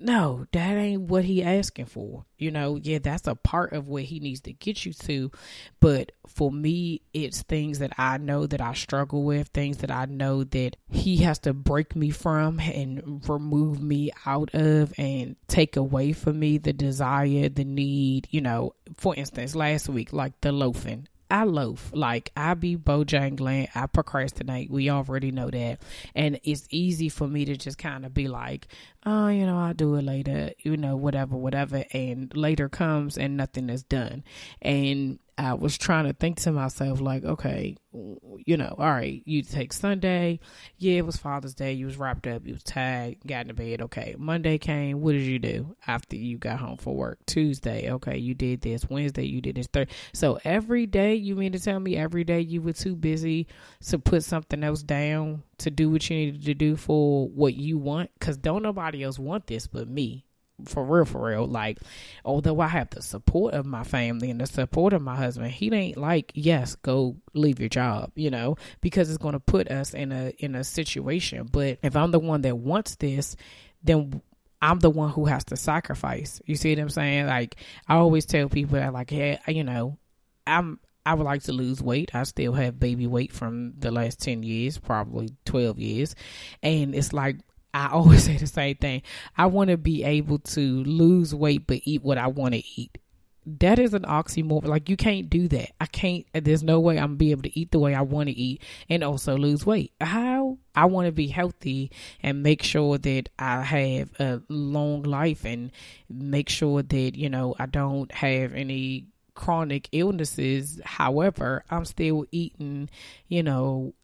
no, 0.00 0.46
that 0.52 0.76
ain't 0.76 1.02
what 1.02 1.24
he 1.24 1.42
asking 1.42 1.84
for. 1.84 2.24
You 2.38 2.50
know, 2.50 2.76
yeah, 2.82 2.98
that's 2.98 3.26
a 3.26 3.34
part 3.34 3.74
of 3.74 3.86
what 3.86 4.04
he 4.04 4.18
needs 4.18 4.40
to 4.42 4.52
get 4.54 4.86
you 4.86 4.94
to. 4.94 5.30
But 5.78 6.12
for 6.26 6.50
me, 6.50 7.02
it's 7.12 7.42
things 7.42 7.80
that 7.80 7.92
I 7.98 8.16
know 8.16 8.46
that 8.46 8.62
I 8.62 8.72
struggle 8.72 9.24
with, 9.24 9.48
things 9.48 9.78
that 9.78 9.90
I 9.90 10.06
know 10.06 10.42
that 10.44 10.76
he 10.90 11.18
has 11.18 11.38
to 11.40 11.52
break 11.52 11.94
me 11.94 12.08
from 12.08 12.60
and 12.60 13.22
remove 13.28 13.82
me 13.82 14.10
out 14.24 14.54
of 14.54 14.94
and 14.96 15.36
take 15.48 15.76
away 15.76 16.12
from 16.12 16.40
me 16.40 16.56
the 16.56 16.72
desire, 16.72 17.50
the 17.50 17.64
need, 17.64 18.26
you 18.30 18.40
know, 18.40 18.74
for 18.96 19.14
instance, 19.14 19.54
last 19.54 19.88
week, 19.90 20.14
like 20.14 20.40
the 20.40 20.50
loafing. 20.50 21.08
I 21.30 21.44
loaf. 21.44 21.90
Like 21.94 22.32
I 22.36 22.54
be 22.54 22.76
bojangling, 22.76 23.68
I 23.74 23.86
procrastinate. 23.86 24.70
We 24.70 24.90
already 24.90 25.30
know 25.30 25.50
that. 25.50 25.80
And 26.14 26.40
it's 26.42 26.66
easy 26.70 27.08
for 27.08 27.28
me 27.28 27.44
to 27.44 27.56
just 27.56 27.78
kind 27.78 28.04
of 28.04 28.12
be 28.12 28.28
like, 28.28 28.68
oh, 29.06 29.28
you 29.28 29.46
know, 29.46 29.58
I'll 29.58 29.74
do 29.74 29.94
it 29.96 30.02
later, 30.02 30.50
you 30.58 30.76
know, 30.76 30.96
whatever, 30.96 31.36
whatever. 31.36 31.84
And 31.92 32.34
later 32.36 32.68
comes 32.68 33.16
and 33.16 33.36
nothing 33.36 33.70
is 33.70 33.82
done. 33.82 34.24
And 34.60 35.18
I 35.40 35.54
was 35.54 35.78
trying 35.78 36.04
to 36.04 36.12
think 36.12 36.38
to 36.40 36.52
myself, 36.52 37.00
like, 37.00 37.24
okay, 37.24 37.74
you 37.92 38.58
know, 38.58 38.74
all 38.76 38.90
right, 38.90 39.22
you 39.24 39.40
take 39.40 39.72
Sunday. 39.72 40.38
Yeah, 40.76 40.98
it 40.98 41.06
was 41.06 41.16
Father's 41.16 41.54
Day. 41.54 41.72
You 41.72 41.86
was 41.86 41.96
wrapped 41.96 42.26
up. 42.26 42.46
You 42.46 42.52
was 42.52 42.62
tired. 42.62 43.16
Got 43.26 43.42
into 43.42 43.54
bed. 43.54 43.80
Okay. 43.80 44.14
Monday 44.18 44.58
came. 44.58 45.00
What 45.00 45.12
did 45.12 45.22
you 45.22 45.38
do 45.38 45.74
after 45.86 46.16
you 46.16 46.36
got 46.36 46.58
home 46.58 46.76
from 46.76 46.94
work? 46.94 47.20
Tuesday. 47.24 47.90
Okay. 47.90 48.18
You 48.18 48.34
did 48.34 48.60
this. 48.60 48.90
Wednesday. 48.90 49.24
You 49.24 49.40
did 49.40 49.56
this. 49.56 49.66
Third. 49.66 49.88
So 50.12 50.38
every 50.44 50.84
day, 50.84 51.14
you 51.14 51.34
mean 51.36 51.52
to 51.52 51.58
tell 51.58 51.80
me 51.80 51.96
every 51.96 52.22
day 52.22 52.40
you 52.40 52.60
were 52.60 52.74
too 52.74 52.94
busy 52.94 53.46
to 53.86 53.98
put 53.98 54.24
something 54.24 54.62
else 54.62 54.82
down 54.82 55.42
to 55.58 55.70
do 55.70 55.88
what 55.88 56.08
you 56.10 56.16
needed 56.16 56.44
to 56.44 56.54
do 56.54 56.76
for 56.76 57.28
what 57.28 57.54
you 57.54 57.78
want? 57.78 58.10
Because 58.18 58.36
don't 58.36 58.62
nobody 58.62 59.02
else 59.02 59.18
want 59.18 59.46
this 59.46 59.66
but 59.66 59.88
me 59.88 60.26
for 60.66 60.84
real, 60.84 61.04
for 61.04 61.28
real. 61.28 61.46
Like, 61.46 61.78
although 62.24 62.60
I 62.60 62.68
have 62.68 62.90
the 62.90 63.02
support 63.02 63.54
of 63.54 63.66
my 63.66 63.84
family 63.84 64.30
and 64.30 64.40
the 64.40 64.46
support 64.46 64.92
of 64.92 65.02
my 65.02 65.16
husband, 65.16 65.50
he 65.50 65.72
ain't 65.72 65.96
like, 65.96 66.32
yes, 66.34 66.76
go 66.76 67.16
leave 67.34 67.60
your 67.60 67.68
job, 67.68 68.12
you 68.14 68.30
know, 68.30 68.56
because 68.80 69.08
it's 69.08 69.18
going 69.18 69.32
to 69.32 69.40
put 69.40 69.68
us 69.70 69.94
in 69.94 70.12
a 70.12 70.32
in 70.38 70.54
a 70.54 70.64
situation. 70.64 71.48
But 71.50 71.78
if 71.82 71.96
I'm 71.96 72.10
the 72.10 72.18
one 72.18 72.42
that 72.42 72.56
wants 72.56 72.96
this, 72.96 73.36
then 73.82 74.22
I'm 74.62 74.78
the 74.78 74.90
one 74.90 75.10
who 75.10 75.24
has 75.26 75.44
to 75.44 75.56
sacrifice. 75.56 76.40
You 76.44 76.54
see 76.56 76.74
what 76.74 76.82
I'm 76.82 76.90
saying? 76.90 77.26
Like, 77.26 77.56
I 77.88 77.96
always 77.96 78.26
tell 78.26 78.48
people 78.48 78.78
that, 78.78 78.92
like, 78.92 79.10
hey, 79.10 79.38
you 79.48 79.64
know, 79.64 79.98
I'm 80.46 80.80
I 81.06 81.14
would 81.14 81.24
like 81.24 81.42
to 81.44 81.52
lose 81.52 81.82
weight. 81.82 82.14
I 82.14 82.24
still 82.24 82.52
have 82.52 82.78
baby 82.78 83.06
weight 83.06 83.32
from 83.32 83.72
the 83.78 83.90
last 83.90 84.20
10 84.20 84.42
years, 84.42 84.78
probably 84.78 85.30
12 85.46 85.78
years. 85.78 86.14
And 86.62 86.94
it's 86.94 87.12
like 87.12 87.38
I 87.72 87.88
always 87.88 88.24
say 88.26 88.36
the 88.36 88.46
same 88.46 88.76
thing. 88.76 89.02
I 89.36 89.46
want 89.46 89.70
to 89.70 89.76
be 89.76 90.04
able 90.04 90.38
to 90.38 90.84
lose 90.84 91.34
weight 91.34 91.66
but 91.66 91.80
eat 91.84 92.02
what 92.02 92.18
I 92.18 92.26
want 92.28 92.54
to 92.54 92.62
eat. 92.76 92.98
That 93.46 93.78
is 93.78 93.94
an 93.94 94.02
oxymoron. 94.02 94.66
Like 94.66 94.88
you 94.88 94.96
can't 94.96 95.30
do 95.30 95.48
that. 95.48 95.70
I 95.80 95.86
can't. 95.86 96.26
There's 96.34 96.62
no 96.62 96.78
way 96.78 96.98
I'm 96.98 97.16
be 97.16 97.30
able 97.30 97.42
to 97.42 97.58
eat 97.58 97.72
the 97.72 97.78
way 97.78 97.94
I 97.94 98.02
want 98.02 98.28
to 98.28 98.36
eat 98.36 98.62
and 98.88 99.02
also 99.02 99.36
lose 99.36 99.64
weight. 99.64 99.92
How? 100.00 100.58
I 100.74 100.84
want 100.84 101.06
to 101.06 101.12
be 101.12 101.28
healthy 101.28 101.90
and 102.22 102.42
make 102.42 102.62
sure 102.62 102.98
that 102.98 103.28
I 103.38 103.62
have 103.62 104.10
a 104.20 104.42
long 104.48 105.02
life 105.02 105.44
and 105.44 105.72
make 106.08 106.48
sure 106.48 106.82
that 106.82 107.16
you 107.16 107.30
know 107.30 107.56
I 107.58 107.66
don't 107.66 108.12
have 108.12 108.52
any 108.52 109.06
chronic 109.34 109.88
illnesses. 109.92 110.80
However, 110.84 111.64
I'm 111.70 111.86
still 111.86 112.26
eating, 112.30 112.90
you 113.26 113.42
know, 113.42 113.94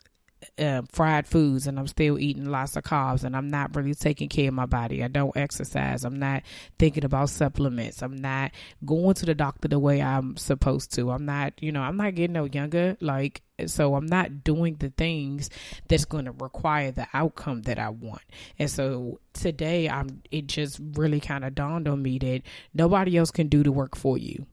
uh, 0.58 0.82
fried 0.90 1.26
foods 1.26 1.66
and 1.66 1.78
I'm 1.78 1.86
still 1.86 2.18
eating 2.18 2.46
lots 2.46 2.76
of 2.76 2.84
carbs 2.84 3.25
and 3.25 3.36
I'm 3.36 3.48
not 3.48 3.76
really 3.76 3.94
taking 3.94 4.28
care 4.28 4.48
of 4.48 4.54
my 4.54 4.66
body. 4.66 5.02
I 5.02 5.08
don't 5.08 5.36
exercise. 5.36 6.04
I'm 6.04 6.18
not 6.18 6.42
thinking 6.78 7.04
about 7.04 7.30
supplements. 7.30 8.02
I'm 8.02 8.16
not 8.16 8.52
going 8.84 9.14
to 9.14 9.26
the 9.26 9.34
doctor 9.34 9.68
the 9.68 9.78
way 9.78 10.00
I'm 10.02 10.36
supposed 10.36 10.92
to. 10.94 11.10
I'm 11.10 11.26
not, 11.26 11.54
you 11.60 11.72
know, 11.72 11.82
I'm 11.82 11.96
not 11.96 12.14
getting 12.14 12.34
no 12.34 12.44
younger. 12.44 12.96
Like, 13.00 13.42
so 13.66 13.94
I'm 13.94 14.06
not 14.06 14.44
doing 14.44 14.76
the 14.76 14.90
things 14.90 15.50
that's 15.88 16.04
going 16.04 16.26
to 16.26 16.32
require 16.32 16.90
the 16.90 17.06
outcome 17.12 17.62
that 17.62 17.78
I 17.78 17.90
want. 17.90 18.22
And 18.58 18.70
so 18.70 19.20
today 19.32 19.88
I'm, 19.88 20.22
it 20.30 20.46
just 20.46 20.80
really 20.94 21.20
kind 21.20 21.44
of 21.44 21.54
dawned 21.54 21.88
on 21.88 22.02
me 22.02 22.18
that 22.18 22.42
nobody 22.75 23.16
else 23.16 23.30
can 23.30 23.48
do 23.48 23.62
the 23.62 23.72
work 23.72 23.96
for 23.96 24.18
you 24.18 24.46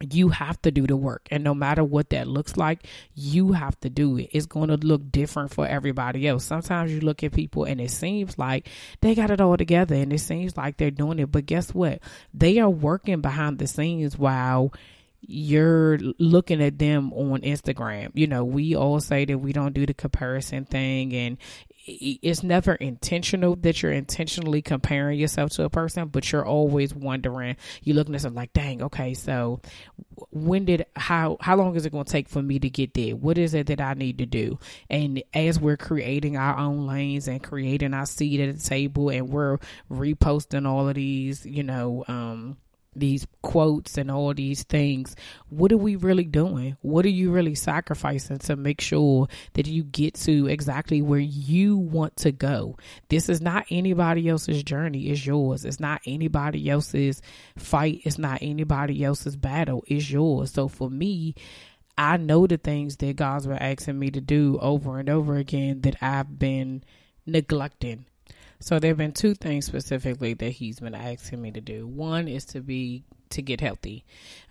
you 0.00 0.28
have 0.30 0.60
to 0.62 0.70
do 0.70 0.86
the 0.86 0.96
work. 0.96 1.28
And 1.30 1.44
no 1.44 1.54
matter 1.54 1.84
what 1.84 2.10
that 2.10 2.28
looks 2.28 2.56
like 2.56 2.84
you 3.14 3.52
have 3.52 3.78
to 3.80 3.90
do 3.90 4.16
it. 4.18 4.30
It's 4.32 4.46
going 4.46 4.68
to 4.68 4.76
look 4.76 5.10
different 5.10 5.52
for 5.52 5.66
everybody 5.66 6.26
else. 6.26 6.44
Sometimes 6.44 6.92
you 6.92 7.00
look 7.00 7.22
at 7.22 7.32
people 7.32 7.64
and 7.64 7.80
it 7.80 7.90
seems 7.90 8.38
like 8.38 8.68
they 9.00 9.14
got 9.14 9.30
it 9.30 9.40
all 9.40 9.56
together 9.56 9.94
and 9.94 10.12
it 10.12 10.20
seems 10.20 10.56
like 10.56 10.76
they're 10.76 10.90
doing 10.90 11.18
it. 11.18 11.32
But 11.32 11.46
guess 11.46 11.74
what? 11.74 12.00
They 12.32 12.58
are 12.58 12.70
working 12.70 13.20
behind 13.20 13.58
the 13.58 13.66
scenes 13.66 14.18
while 14.18 14.72
you're 15.20 15.98
looking 16.18 16.62
at 16.62 16.78
them 16.78 17.12
on 17.12 17.40
Instagram. 17.40 18.10
You 18.14 18.28
know, 18.28 18.44
we 18.44 18.76
all 18.76 19.00
say 19.00 19.24
that 19.24 19.38
we 19.38 19.52
don't 19.52 19.74
do 19.74 19.84
the 19.84 19.94
comparison 19.94 20.64
thing 20.64 21.12
and 21.12 21.38
it's 21.88 22.42
never 22.42 22.74
intentional 22.74 23.56
that 23.56 23.82
you're 23.82 23.92
intentionally 23.92 24.62
comparing 24.62 25.18
yourself 25.18 25.50
to 25.52 25.64
a 25.64 25.70
person, 25.70 26.08
but 26.08 26.30
you're 26.30 26.44
always 26.44 26.94
wondering, 26.94 27.56
you're 27.82 27.96
looking 27.96 28.14
at 28.14 28.20
something 28.20 28.36
like, 28.36 28.52
dang, 28.52 28.82
okay, 28.82 29.14
so 29.14 29.60
when 30.30 30.64
did, 30.64 30.86
how, 30.94 31.38
how 31.40 31.56
long 31.56 31.76
is 31.76 31.86
it 31.86 31.92
going 31.92 32.04
to 32.04 32.12
take 32.12 32.28
for 32.28 32.42
me 32.42 32.58
to 32.58 32.68
get 32.68 32.94
there? 32.94 33.16
What 33.16 33.38
is 33.38 33.54
it 33.54 33.68
that 33.68 33.80
I 33.80 33.94
need 33.94 34.18
to 34.18 34.26
do? 34.26 34.58
And 34.90 35.22
as 35.32 35.58
we're 35.58 35.76
creating 35.76 36.36
our 36.36 36.58
own 36.58 36.86
lanes 36.86 37.28
and 37.28 37.42
creating 37.42 37.94
our 37.94 38.06
seat 38.06 38.40
at 38.40 38.56
the 38.56 38.62
table 38.62 39.08
and 39.08 39.28
we're 39.28 39.58
reposting 39.90 40.66
all 40.66 40.88
of 40.88 40.94
these, 40.94 41.46
you 41.46 41.62
know, 41.62 42.04
um, 42.08 42.58
these 42.94 43.26
quotes 43.42 43.96
and 43.96 44.10
all 44.10 44.34
these 44.34 44.62
things, 44.64 45.14
what 45.48 45.72
are 45.72 45.78
we 45.78 45.96
really 45.96 46.24
doing? 46.24 46.76
What 46.82 47.04
are 47.04 47.10
you 47.10 47.30
really 47.30 47.54
sacrificing 47.54 48.38
to 48.38 48.56
make 48.56 48.80
sure 48.80 49.28
that 49.54 49.66
you 49.66 49.84
get 49.84 50.14
to 50.14 50.46
exactly 50.46 51.02
where 51.02 51.18
you 51.18 51.76
want 51.76 52.16
to 52.18 52.32
go? 52.32 52.76
This 53.08 53.28
is 53.28 53.40
not 53.40 53.66
anybody 53.70 54.28
else's 54.28 54.62
journey, 54.62 55.10
it's 55.10 55.24
yours. 55.24 55.64
It's 55.64 55.80
not 55.80 56.00
anybody 56.06 56.68
else's 56.68 57.22
fight, 57.56 58.00
it's 58.04 58.18
not 58.18 58.38
anybody 58.42 59.04
else's 59.04 59.36
battle, 59.36 59.84
it's 59.86 60.10
yours. 60.10 60.52
So 60.52 60.68
for 60.68 60.90
me, 60.90 61.34
I 61.96 62.16
know 62.16 62.46
the 62.46 62.58
things 62.58 62.96
that 62.98 63.16
God's 63.16 63.46
been 63.46 63.58
asking 63.58 63.98
me 63.98 64.10
to 64.12 64.20
do 64.20 64.58
over 64.60 64.98
and 64.98 65.10
over 65.10 65.36
again 65.36 65.80
that 65.80 65.96
I've 66.00 66.38
been 66.38 66.84
neglecting 67.26 68.06
so 68.60 68.78
there 68.78 68.90
have 68.90 68.98
been 68.98 69.12
two 69.12 69.34
things 69.34 69.66
specifically 69.66 70.34
that 70.34 70.50
he's 70.50 70.80
been 70.80 70.94
asking 70.94 71.40
me 71.40 71.50
to 71.52 71.60
do. 71.60 71.86
One 71.86 72.26
is 72.26 72.44
to 72.46 72.60
be 72.60 73.04
to 73.30 73.42
get 73.42 73.60
healthy, 73.60 74.04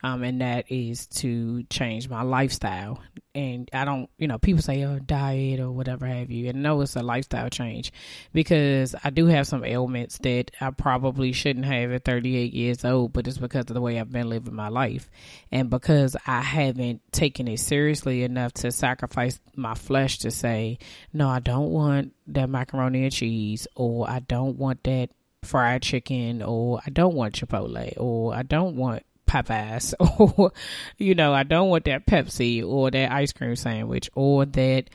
um, 0.03 0.23
and 0.23 0.41
that 0.41 0.71
is 0.71 1.07
to 1.07 1.63
change 1.63 2.09
my 2.09 2.21
lifestyle. 2.21 3.01
And 3.33 3.69
I 3.71 3.85
don't, 3.85 4.09
you 4.17 4.27
know, 4.27 4.39
people 4.39 4.63
say, 4.63 4.83
oh, 4.83 4.97
diet 4.97 5.59
or 5.59 5.71
whatever 5.71 6.07
have 6.07 6.31
you. 6.31 6.49
And 6.49 6.63
no, 6.63 6.81
it's 6.81 6.95
a 6.95 7.03
lifestyle 7.03 7.49
change 7.49 7.91
because 8.33 8.95
I 9.03 9.11
do 9.11 9.27
have 9.27 9.45
some 9.45 9.63
ailments 9.63 10.17
that 10.19 10.49
I 10.59 10.71
probably 10.71 11.33
shouldn't 11.33 11.65
have 11.65 11.91
at 11.91 12.03
38 12.03 12.53
years 12.53 12.83
old, 12.83 13.13
but 13.13 13.27
it's 13.27 13.37
because 13.37 13.65
of 13.69 13.75
the 13.75 13.81
way 13.81 13.99
I've 13.99 14.11
been 14.11 14.29
living 14.29 14.55
my 14.55 14.69
life. 14.69 15.09
And 15.51 15.69
because 15.69 16.15
I 16.25 16.41
haven't 16.41 17.01
taken 17.11 17.47
it 17.47 17.59
seriously 17.59 18.23
enough 18.23 18.53
to 18.53 18.71
sacrifice 18.71 19.39
my 19.55 19.75
flesh 19.75 20.19
to 20.19 20.31
say, 20.31 20.79
no, 21.13 21.29
I 21.29 21.39
don't 21.39 21.69
want 21.69 22.13
that 22.27 22.49
macaroni 22.49 23.03
and 23.03 23.13
cheese, 23.13 23.67
or 23.75 24.09
I 24.09 24.19
don't 24.19 24.57
want 24.57 24.83
that 24.83 25.09
fried 25.47 25.81
chicken 25.81 26.41
or 26.41 26.79
I 26.85 26.89
don't 26.89 27.15
want 27.15 27.35
Chipotle 27.35 27.93
or 27.97 28.35
I 28.35 28.43
don't 28.43 28.75
want 28.75 29.03
Popeyes 29.27 29.93
or 30.37 30.51
you 30.97 31.15
know 31.15 31.33
I 31.33 31.43
don't 31.43 31.69
want 31.69 31.85
that 31.85 32.05
Pepsi 32.05 32.65
or 32.65 32.91
that 32.91 33.11
ice 33.11 33.33
cream 33.33 33.55
sandwich 33.55 34.09
or 34.15 34.45
that 34.45 34.89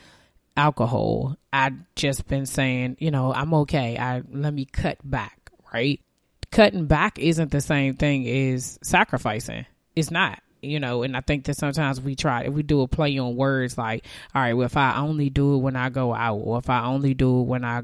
alcohol. 0.57 1.37
I 1.53 1.73
just 1.97 2.27
been 2.27 2.47
saying, 2.47 2.97
you 2.99 3.11
know, 3.11 3.33
I'm 3.33 3.53
okay. 3.55 3.99
I 3.99 4.23
let 4.31 4.55
me 4.55 4.65
cut 4.65 4.99
back, 5.03 5.51
right? 5.73 6.01
Cutting 6.51 6.87
back 6.87 7.19
isn't 7.19 7.51
the 7.51 7.61
same 7.61 7.95
thing 7.95 8.29
as 8.29 8.79
sacrificing. 8.83 9.67
It's 9.97 10.11
not 10.11 10.41
you 10.63 10.79
know, 10.79 11.03
and 11.03 11.17
I 11.17 11.21
think 11.21 11.45
that 11.47 11.57
sometimes 11.57 12.01
we 12.01 12.15
try, 12.15 12.49
we 12.49 12.63
do 12.63 12.83
a 12.83 12.89
play 12.89 13.19
on 13.19 13.35
words 13.35 13.77
like, 13.77 14.07
all 14.33 14.41
right, 14.41 14.55
well, 14.55 14.67
if 14.67 14.77
I 14.77 14.97
only 14.99 15.29
do 15.29 15.57
it 15.57 15.59
when 15.59 15.75
I 15.75 15.91
go 15.91 16.15
out, 16.15 16.37
or 16.37 16.59
if 16.59 16.71
I 16.71 16.85
only 16.85 17.15
do 17.15 17.41
it 17.41 17.45
when 17.45 17.65
I 17.65 17.83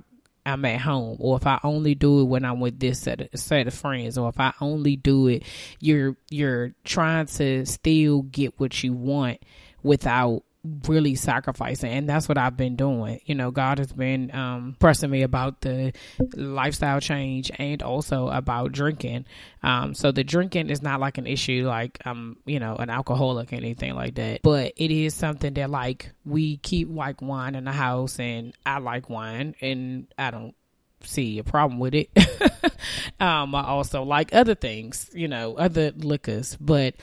I'm 0.49 0.65
at 0.65 0.81
home, 0.81 1.17
or 1.21 1.37
if 1.37 1.47
I 1.47 1.61
only 1.63 1.95
do 1.95 2.21
it 2.21 2.25
when 2.25 2.45
I'm 2.45 2.61
with 2.61 2.81
this 2.81 3.01
set 3.01 3.21
of, 3.21 3.29
set 3.35 3.67
of 3.67 3.75
friends, 3.75 4.19
or 4.19 4.29
if 4.29 4.41
I 4.41 4.53
only 4.61 4.97
do 4.97 5.29
it, 5.29 5.45
you're 5.81 6.17
you're 6.31 6.75
trying 6.85 7.27
to 7.27 7.67
still 7.67 8.23
get 8.23 8.59
what 8.59 8.83
you 8.83 8.93
want 8.93 9.39
without 9.83 10.43
really 10.87 11.15
sacrificing 11.15 11.91
and 11.91 12.09
that's 12.09 12.29
what 12.29 12.39
I've 12.39 12.57
been 12.57 12.77
doing. 12.77 13.21
You 13.25 13.35
know, 13.35 13.51
God 13.51 13.79
has 13.79 13.93
been 13.93 14.35
um 14.35 14.77
pressing 14.79 15.11
me 15.11 15.23
about 15.23 15.61
the 15.61 15.93
lifestyle 16.35 17.01
change 17.01 17.51
and 17.59 17.83
also 17.83 18.29
about 18.29 18.73
drinking. 18.73 19.27
Um 19.63 19.95
so 19.95 20.13
the 20.13 20.25
drinking 20.25 20.71
is 20.71 20.83
not 20.83 21.01
like 21.01 21.19
an 21.19 21.27
issue 21.27 21.67
like 21.67 21.99
I'm, 22.05 22.37
you 22.45 22.61
know, 22.61 22.77
an 22.77 22.91
alcoholic 22.91 23.53
or 23.53 23.57
anything 23.57 23.95
like 23.95 24.15
that. 24.17 24.43
But 24.43 24.75
it 24.77 24.91
is 24.91 25.15
something 25.15 25.55
that 25.55 25.71
like 25.71 26.13
we 26.25 26.59
keep 26.59 26.89
like 26.91 27.23
wine 27.23 27.55
in 27.55 27.65
the 27.65 27.73
house 27.73 28.19
and 28.19 28.55
I 28.65 28.79
like 28.79 29.11
wine 29.11 29.55
and 29.61 30.07
I 30.17 30.31
don't 30.31 30.55
see 31.03 31.39
a 31.39 31.45
problem 31.45 31.79
with 31.79 31.95
it. 31.95 32.11
um 33.21 33.55
I 33.55 33.65
also 33.65 34.03
like 34.03 34.35
other 34.35 34.55
things, 34.55 35.11
you 35.13 35.29
know, 35.29 35.55
other 35.57 35.93
liquors, 35.97 36.57
but 36.61 36.95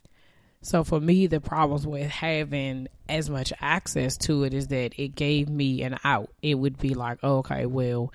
so 0.66 0.84
for 0.84 1.00
me, 1.00 1.28
the 1.28 1.40
problems 1.40 1.86
with 1.86 2.10
having 2.10 2.88
as 3.08 3.30
much 3.30 3.54
access 3.62 4.18
to 4.18 4.44
it 4.46 4.54
is 4.54 4.70
that 4.70 5.00
it 5.00 5.10
gave 5.10 5.48
me 5.48 5.84
an 5.84 6.00
out. 6.04 6.32
It 6.42 6.56
would 6.56 6.80
be 6.80 6.96
like, 6.96 7.24
okay, 7.24 7.68
well, 7.68 8.12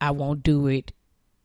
I 0.00 0.12
won't 0.12 0.42
do 0.42 0.66
it 0.66 0.92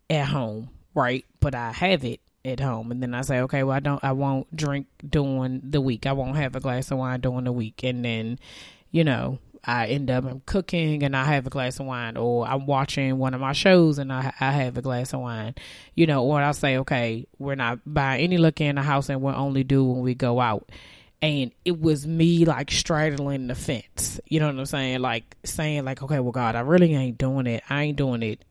at 0.10 0.28
home, 0.28 0.70
right? 0.96 1.26
But 1.42 1.56
I 1.56 1.74
have 1.74 2.06
it 2.06 2.22
at 2.46 2.62
home, 2.62 2.90
and 2.90 3.04
then 3.04 3.14
I 3.14 3.22
say, 3.22 3.42
okay, 3.42 3.64
well, 3.64 3.76
I 3.76 3.82
don't, 3.82 4.02
I 4.02 4.14
won't 4.14 4.56
drink 4.56 4.88
during 5.08 5.60
the 5.62 5.82
week. 5.82 6.06
I 6.06 6.14
won't 6.14 6.38
have 6.38 6.56
a 6.56 6.62
glass 6.62 6.90
of 6.90 7.00
wine 7.00 7.20
during 7.20 7.44
the 7.44 7.52
week, 7.52 7.84
and 7.84 8.06
then, 8.06 8.40
you 8.92 9.04
know, 9.04 9.40
I 9.70 9.88
end 9.88 10.10
up 10.10 10.46
cooking 10.48 11.04
and 11.04 11.16
I 11.16 11.26
have 11.26 11.46
a 11.46 11.50
glass 11.52 11.80
of 11.80 11.86
wine, 11.86 12.18
or 12.18 12.48
I'm 12.48 12.66
watching 12.66 13.18
one 13.20 13.34
of 13.34 13.42
my 13.42 13.54
shows 13.54 14.00
and 14.00 14.12
I, 14.12 14.34
I 14.40 14.52
have 14.52 14.78
a 14.78 14.82
glass 14.82 15.14
of 15.14 15.20
wine, 15.20 15.54
you 15.94 16.08
know, 16.08 16.24
or 16.24 16.42
I 16.42 16.52
say, 16.54 16.78
okay, 16.78 17.28
we're 17.38 17.56
not 17.56 17.80
buying 17.86 18.24
any 18.24 18.38
liquor 18.38 18.64
in 18.64 18.76
the 18.78 18.82
house 18.82 19.10
and 19.10 19.22
we'll 19.22 19.36
only 19.36 19.64
do 19.64 19.84
when 19.84 20.02
we 20.02 20.16
go 20.16 20.40
out. 20.40 20.70
And 21.22 21.52
it 21.66 21.80
was 21.80 22.08
me 22.08 22.46
like 22.46 22.72
straddling 22.72 23.48
the 23.48 23.56
fence, 23.56 24.20
you 24.28 24.40
know 24.40 24.48
what 24.48 24.58
I'm 24.58 24.66
saying? 24.66 25.02
Like 25.02 25.38
saying 25.44 25.86
like, 25.86 26.02
okay, 26.02 26.20
well, 26.20 26.32
God, 26.32 26.56
I 26.56 26.62
really 26.62 26.96
ain't 26.96 27.18
doing 27.18 27.46
it. 27.46 27.62
I 27.70 27.84
ain't 27.84 27.98
doing 27.98 28.24
it 28.24 28.44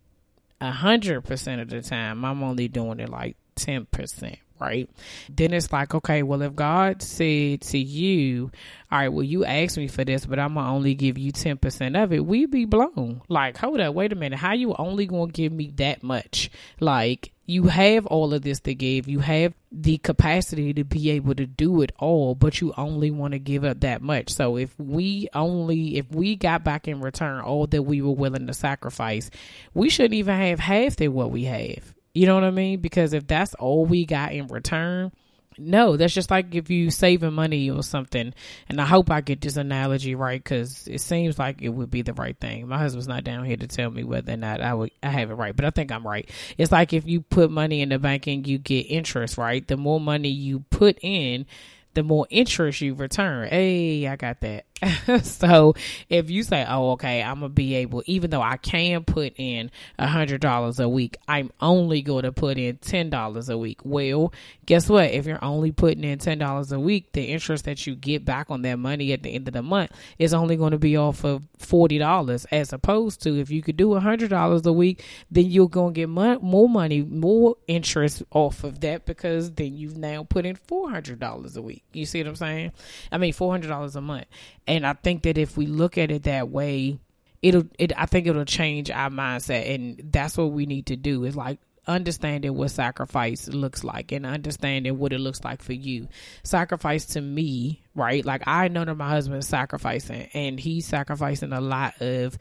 a 0.61 0.71
hundred 0.71 1.23
percent 1.23 1.61
of 1.61 1.69
the 1.69 1.83
time. 1.83 2.25
I'm 2.25 2.43
only 2.43 2.69
doing 2.69 3.01
it 3.01 3.09
like 3.09 3.37
ten 3.57 3.87
percent 3.87 4.39
right? 4.61 4.88
Then 5.29 5.53
it's 5.53 5.73
like, 5.73 5.95
okay, 5.95 6.23
well, 6.23 6.43
if 6.43 6.55
God 6.55 7.03
said 7.03 7.62
to 7.62 7.79
you, 7.79 8.50
all 8.91 8.99
right, 8.99 9.09
well, 9.09 9.23
you 9.23 9.45
asked 9.45 9.77
me 9.77 9.88
for 9.88 10.05
this, 10.05 10.27
but 10.27 10.38
I'm 10.38 10.55
gonna 10.55 10.73
only 10.73 10.95
give 10.95 11.19
you 11.19 11.33
10% 11.33 12.03
of 12.03 12.12
it, 12.12 12.25
we'd 12.25 12.50
be 12.50 12.65
blown. 12.65 13.23
Like, 13.29 13.57
hold 13.57 13.81
up, 13.81 13.95
wait 13.95 14.12
a 14.12 14.17
minute, 14.17 14.38
how 14.38 14.53
you 14.55 14.75
only 14.79 15.07
gonna 15.07 15.31
give 15.31 15.53
me 15.53 15.73
that 15.77 16.03
much? 16.03 16.50
Like, 16.81 17.33
you 17.49 17.65
have 17.65 18.05
all 18.07 18.35
of 18.35 18.43
this 18.43 18.61
to 18.61 18.75
give, 18.75 19.09
you 19.09 19.21
have 19.21 19.55
the 19.73 19.97
capacity 19.97 20.75
to 20.75 20.85
be 20.85 21.09
able 21.11 21.35
to 21.35 21.47
do 21.47 21.81
it 21.81 21.93
all, 21.99 22.35
but 22.35 22.61
you 22.61 22.75
only 22.77 23.11
want 23.11 23.33
to 23.33 23.38
give 23.38 23.65
up 23.65 23.81
that 23.81 24.03
much. 24.03 24.31
So 24.31 24.59
if 24.59 24.79
we 24.79 25.29
only, 25.33 25.97
if 25.97 26.11
we 26.11 26.37
got 26.37 26.62
back 26.62 26.87
in 26.87 27.00
return 27.00 27.41
all 27.41 27.67
that 27.69 27.83
we 27.83 28.03
were 28.03 28.12
willing 28.12 28.47
to 28.47 28.53
sacrifice, 28.53 29.31
we 29.73 29.88
shouldn't 29.88 30.12
even 30.12 30.38
have 30.38 30.61
half 30.61 31.00
of 31.00 31.12
what 31.15 31.31
we 31.31 31.45
have. 31.45 31.95
You 32.19 32.27
know 32.27 32.35
what 32.35 32.43
I 32.43 32.51
mean? 32.51 32.81
Because 32.81 33.13
if 33.13 33.29
that's 33.29 33.55
all 33.55 33.87
we 33.87 34.05
got 34.05 34.33
in 34.33 34.49
return, 34.49 35.13
no, 35.57 35.97
that's 35.97 36.13
just 36.13 36.33
like 36.33 36.53
if 36.53 36.69
you 36.69 36.91
saving 36.91 37.33
money 37.33 37.71
or 37.71 37.81
something. 37.85 38.35
And 38.69 38.81
I 38.81 38.87
hope 38.87 39.09
I 39.09 39.21
get 39.21 39.41
this 39.41 39.57
analogy 39.57 40.17
right 40.17 40.43
because 40.43 40.89
it 40.89 41.01
seems 41.01 41.39
like 41.39 41.63
it 41.63 41.69
would 41.69 41.93
be 41.93 42.03
the 42.03 42.15
right 42.15 42.37
thing. 42.37 42.67
My 42.67 42.77
husband's 42.77 43.07
not 43.07 43.23
down 43.23 43.45
here 43.45 43.57
to 43.57 43.69
tell 43.69 43.89
me 43.89 44.03
whether 44.03 44.33
or 44.33 44.37
not 44.37 44.61
I 44.61 44.75
would 44.75 44.91
I 45.01 45.11
have 45.11 45.31
it 45.31 45.35
right, 45.35 45.55
but 45.55 45.65
I 45.65 45.71
think 45.71 45.93
I'm 45.93 46.05
right. 46.05 46.29
It's 46.59 46.73
like 46.73 46.93
if 46.93 47.07
you 47.07 47.21
put 47.21 47.53
money 47.53 47.83
in 47.83 47.91
the 47.91 48.01
bank 48.01 48.27
and 48.27 48.45
you 48.45 48.59
get 48.59 48.81
interest, 48.81 49.39
right? 49.39 49.65
The 49.65 49.77
more 49.77 50.01
money 50.01 50.31
you 50.31 50.65
put 50.71 50.99
in, 51.01 51.47
the 51.95 52.03
more 52.03 52.27
interest 52.31 52.81
you 52.81 52.95
return. 52.95 53.49
Hey, 53.49 54.09
I 54.09 54.17
got 54.17 54.41
that. 54.41 54.65
so 55.23 55.75
if 56.08 56.30
you 56.30 56.42
say, 56.42 56.64
oh, 56.68 56.92
okay, 56.92 57.23
I'm 57.23 57.40
gonna 57.40 57.49
be 57.49 57.75
able, 57.76 58.02
even 58.06 58.30
though 58.30 58.42
I 58.42 58.56
can 58.56 59.04
put 59.04 59.35
in 59.37 59.70
a 59.99 60.06
hundred 60.06 60.40
dollars 60.40 60.78
a 60.78 60.88
week, 60.88 61.16
I'm 61.26 61.50
only 61.61 62.02
going 62.02 62.23
to 62.25 62.32
put 62.32 62.58
in 62.58 62.76
ten 62.76 63.11
dollars 63.11 63.49
a 63.49 63.58
week. 63.58 63.80
Well, 63.85 64.32
guess 64.67 64.88
what? 64.88 65.10
If 65.10 65.26
you're 65.26 65.43
only 65.45 65.73
putting 65.73 66.04
in 66.04 66.19
ten 66.19 66.38
dollars 66.38 66.73
a 66.73 66.78
week, 66.78 67.12
the 67.12 67.25
interest 67.25 67.64
that 67.64 67.86
you 67.86 67.95
get 67.95 68.25
back 68.25 68.50
on 68.50 68.62
that 68.62 68.78
money 68.78 69.12
at 69.12 69.23
the 69.23 69.30
end 69.30 69.49
of 69.49 69.54
the 69.54 69.62
month 69.62 69.91
is 70.19 70.32
only 70.32 70.56
going 70.56 70.73
to 70.73 70.78
be 70.78 70.97
off 70.97 71.25
of 71.25 71.43
forty 71.58 71.99
dollars, 71.99 72.45
as 72.47 72.73
opposed 72.73 73.23
to 73.23 73.38
if 73.38 73.50
you 73.50 73.62
could 73.62 73.76
do 73.76 73.95
a 73.95 74.00
hundred 74.00 74.30
dollars 74.30 74.64
a 74.67 74.73
week, 74.73 75.02
then 75.30 75.47
you're 75.47 75.69
gonna 75.69 75.93
get 75.93 76.08
mo- 76.08 76.38
more 76.41 76.69
money, 76.69 77.02
more 77.02 77.56
interest 77.67 78.23
off 78.30 78.62
of 78.64 78.80
that 78.80 79.06
because 79.06 79.52
then 79.52 79.76
you've 79.76 79.97
now 79.97 80.23
put 80.23 80.47
in 80.47 80.54
four 80.54 80.91
hundred 80.91 81.19
dollars 81.19 81.56
a 81.56 81.62
week. 81.62 81.82
You 81.93 82.06
see 82.06 82.21
what 82.21 82.28
I'm 82.28 82.36
saying? 82.36 82.73
I 83.10 83.19
mean, 83.19 83.32
four 83.32 83.50
hundred 83.50 83.69
dollars 83.69 83.97
a 83.97 84.00
month. 84.00 84.26
And 84.69 84.87
I 84.87 84.93
think 84.93 85.23
that 85.23 85.39
if 85.39 85.57
we 85.57 85.67
look 85.67 85.99
at 85.99 86.11
it 86.11 86.25
that 86.25 86.49
way, 86.49 87.00
it'll 87.43 87.65
it 87.78 87.93
I 87.97 88.07
think 88.07 88.26
it'll 88.26 88.45
change 88.45 88.91
our 88.91 89.11
mindset 89.11 89.75
and 89.75 90.13
that's 90.13 90.37
what 90.37 90.52
we 90.52 90.67
need 90.67 90.87
to 90.87 90.97
do 90.97 91.25
is 91.25 91.37
like 91.37 91.59
understanding 91.87 92.54
what 92.54 92.71
sacrifice 92.71 93.49
looks 93.49 93.83
like 93.83 94.13
and 94.13 94.26
understanding 94.26 94.99
what 94.99 95.13
it 95.13 95.19
looks 95.19 95.43
like 95.43 95.63
for 95.63 95.73
you. 95.73 96.09
Sacrifice 96.43 97.07
to 97.07 97.21
me, 97.21 97.83
right? 97.95 98.25
Like 98.25 98.43
I 98.47 98.69
know 98.69 98.85
that 98.85 98.95
my 98.95 99.09
husband's 99.09 99.49
sacrificing 99.49 100.28
and 100.35 100.61
he's 100.61 100.87
sacrificing 100.87 101.52
a 101.52 101.61
lot 101.61 102.00
of 102.00 102.39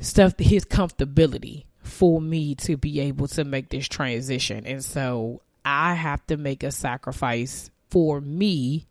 stuff 0.00 0.34
his 0.38 0.64
comfortability 0.64 1.64
for 1.82 2.20
me 2.20 2.54
to 2.54 2.76
be 2.76 3.00
able 3.00 3.28
to 3.28 3.44
make 3.44 3.68
this 3.68 3.86
transition. 3.88 4.66
And 4.66 4.84
so 4.84 5.42
I 5.64 5.94
have 5.94 6.26
to 6.28 6.36
make 6.36 6.62
a 6.62 6.72
sacrifice 6.72 7.70
for 7.90 8.20
me 8.20 8.87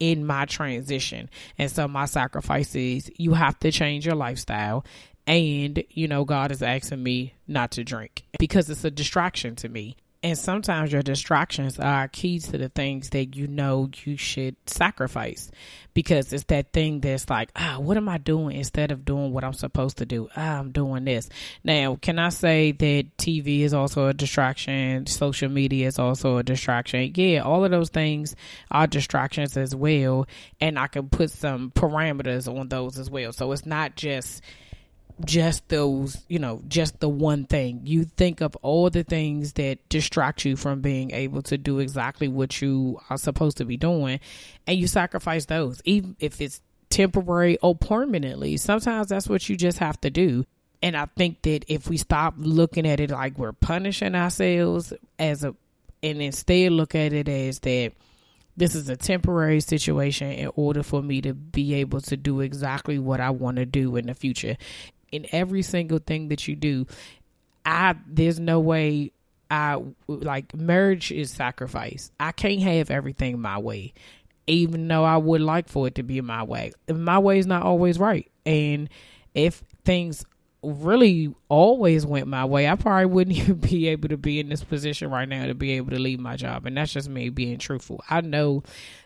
in 0.00 0.26
my 0.26 0.46
transition. 0.46 1.30
And 1.58 1.70
so 1.70 1.86
my 1.86 2.06
sacrifice 2.06 2.74
is 2.74 3.10
you 3.16 3.34
have 3.34 3.58
to 3.60 3.70
change 3.70 4.06
your 4.06 4.16
lifestyle. 4.16 4.84
And, 5.26 5.84
you 5.90 6.08
know, 6.08 6.24
God 6.24 6.50
is 6.50 6.62
asking 6.62 7.02
me 7.02 7.34
not 7.46 7.70
to 7.72 7.84
drink 7.84 8.24
because 8.38 8.68
it's 8.68 8.84
a 8.84 8.90
distraction 8.90 9.54
to 9.56 9.68
me. 9.68 9.96
And 10.22 10.36
sometimes 10.36 10.92
your 10.92 11.00
distractions 11.00 11.78
are 11.78 12.06
keys 12.06 12.48
to 12.48 12.58
the 12.58 12.68
things 12.68 13.08
that 13.10 13.36
you 13.36 13.46
know 13.46 13.88
you 14.04 14.18
should 14.18 14.54
sacrifice 14.66 15.50
because 15.94 16.30
it's 16.34 16.44
that 16.44 16.74
thing 16.74 17.00
that's 17.00 17.30
like, 17.30 17.50
ah, 17.56 17.78
what 17.78 17.96
am 17.96 18.06
I 18.06 18.18
doing 18.18 18.56
instead 18.56 18.92
of 18.92 19.06
doing 19.06 19.32
what 19.32 19.44
I'm 19.44 19.54
supposed 19.54 19.96
to 19.98 20.04
do? 20.04 20.28
Ah, 20.36 20.58
I'm 20.58 20.72
doing 20.72 21.06
this. 21.06 21.30
Now, 21.64 21.96
can 21.96 22.18
I 22.18 22.28
say 22.28 22.72
that 22.72 23.16
TV 23.16 23.60
is 23.60 23.72
also 23.72 24.08
a 24.08 24.12
distraction? 24.12 25.06
Social 25.06 25.48
media 25.48 25.86
is 25.86 25.98
also 25.98 26.36
a 26.36 26.42
distraction. 26.42 27.12
Yeah, 27.14 27.40
all 27.40 27.64
of 27.64 27.70
those 27.70 27.88
things 27.88 28.36
are 28.70 28.86
distractions 28.86 29.56
as 29.56 29.74
well. 29.74 30.26
And 30.60 30.78
I 30.78 30.88
can 30.88 31.08
put 31.08 31.30
some 31.30 31.70
parameters 31.70 32.46
on 32.46 32.68
those 32.68 32.98
as 32.98 33.08
well. 33.08 33.32
So 33.32 33.52
it's 33.52 33.64
not 33.64 33.96
just 33.96 34.42
just 35.24 35.68
those, 35.68 36.22
you 36.28 36.38
know, 36.38 36.62
just 36.68 37.00
the 37.00 37.08
one 37.08 37.44
thing. 37.44 37.82
You 37.84 38.04
think 38.04 38.40
of 38.40 38.56
all 38.56 38.90
the 38.90 39.04
things 39.04 39.54
that 39.54 39.88
distract 39.88 40.44
you 40.44 40.56
from 40.56 40.80
being 40.80 41.10
able 41.12 41.42
to 41.42 41.58
do 41.58 41.78
exactly 41.78 42.28
what 42.28 42.60
you 42.60 43.00
are 43.10 43.18
supposed 43.18 43.58
to 43.58 43.64
be 43.64 43.76
doing, 43.76 44.20
and 44.66 44.78
you 44.78 44.86
sacrifice 44.86 45.46
those, 45.46 45.80
even 45.84 46.16
if 46.20 46.40
it's 46.40 46.60
temporary 46.88 47.56
or 47.58 47.74
permanently. 47.74 48.56
Sometimes 48.56 49.08
that's 49.08 49.28
what 49.28 49.48
you 49.48 49.56
just 49.56 49.78
have 49.78 50.00
to 50.00 50.10
do. 50.10 50.44
And 50.82 50.96
I 50.96 51.06
think 51.16 51.42
that 51.42 51.64
if 51.68 51.88
we 51.88 51.98
stop 51.98 52.34
looking 52.38 52.86
at 52.86 53.00
it 53.00 53.10
like 53.10 53.38
we're 53.38 53.52
punishing 53.52 54.14
ourselves 54.14 54.92
as 55.18 55.44
a, 55.44 55.54
and 56.02 56.22
instead 56.22 56.72
look 56.72 56.94
at 56.94 57.12
it 57.12 57.28
as 57.28 57.58
that 57.60 57.92
this 58.56 58.74
is 58.74 58.88
a 58.88 58.96
temporary 58.96 59.60
situation 59.60 60.32
in 60.32 60.50
order 60.56 60.82
for 60.82 61.02
me 61.02 61.20
to 61.20 61.34
be 61.34 61.74
able 61.74 62.00
to 62.00 62.16
do 62.16 62.40
exactly 62.40 62.98
what 62.98 63.20
I 63.20 63.30
want 63.30 63.56
to 63.56 63.66
do 63.66 63.96
in 63.96 64.06
the 64.06 64.14
future 64.14 64.56
in 65.12 65.26
every 65.32 65.62
single 65.62 65.98
thing 65.98 66.28
that 66.28 66.46
you 66.48 66.56
do. 66.56 66.86
I 67.64 67.94
there's 68.06 68.40
no 68.40 68.60
way 68.60 69.12
I 69.50 69.82
like 70.06 70.54
marriage 70.54 71.10
is 71.10 71.30
sacrifice. 71.30 72.10
I 72.20 72.32
can't 72.32 72.60
have 72.62 72.90
everything 72.90 73.40
my 73.40 73.58
way, 73.58 73.92
even 74.46 74.86
though 74.86 75.04
I 75.04 75.16
would 75.16 75.40
like 75.40 75.68
for 75.68 75.86
it 75.88 75.96
to 75.96 76.02
be 76.02 76.20
my 76.20 76.42
way. 76.44 76.72
My 76.88 77.18
way 77.18 77.38
is 77.38 77.46
not 77.46 77.62
always 77.62 77.98
right, 77.98 78.30
and 78.46 78.88
if 79.34 79.62
things 79.84 80.24
really 80.62 81.34
always 81.48 82.04
went 82.04 82.26
my 82.26 82.44
way, 82.44 82.68
I 82.68 82.74
probably 82.74 83.06
wouldn't 83.06 83.36
even 83.38 83.56
be 83.56 83.88
able 83.88 84.08
to 84.08 84.16
be 84.16 84.40
in 84.40 84.48
this 84.48 84.62
position 84.62 85.10
right 85.10 85.28
now 85.28 85.46
to 85.46 85.54
be 85.54 85.72
able 85.72 85.90
to 85.90 85.98
leave 85.98 86.20
my 86.20 86.36
job. 86.36 86.66
And 86.66 86.76
that's 86.76 86.92
just 86.92 87.08
me 87.08 87.28
being 87.28 87.58
truthful. 87.58 88.02
I 88.08 88.20
know 88.20 88.62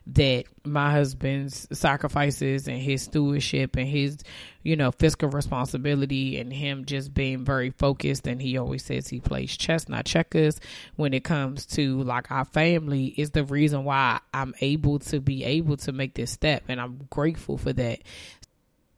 that 0.06 0.44
my 0.64 0.90
husband's 0.90 1.66
sacrifices 1.72 2.68
and 2.68 2.78
his 2.78 3.02
stewardship 3.02 3.76
and 3.76 3.88
his, 3.88 4.18
you 4.62 4.76
know, 4.76 4.90
fiscal 4.90 5.28
responsibility 5.28 6.38
and 6.38 6.52
him 6.52 6.84
just 6.84 7.14
being 7.14 7.44
very 7.44 7.70
focused. 7.70 8.26
And 8.26 8.40
he 8.40 8.58
always 8.58 8.84
says 8.84 9.08
he 9.08 9.20
plays 9.20 9.56
chess, 9.56 9.88
not 9.88 10.04
checkers, 10.04 10.60
when 10.96 11.14
it 11.14 11.24
comes 11.24 11.66
to 11.66 12.02
like 12.02 12.30
our 12.30 12.44
family 12.44 13.06
is 13.16 13.30
the 13.30 13.44
reason 13.44 13.84
why 13.84 14.20
I'm 14.32 14.54
able 14.60 14.98
to 15.00 15.20
be 15.20 15.44
able 15.44 15.76
to 15.78 15.92
make 15.92 16.14
this 16.14 16.30
step. 16.32 16.64
And 16.68 16.80
I'm 16.80 17.06
grateful 17.10 17.56
for 17.56 17.72
that. 17.72 18.00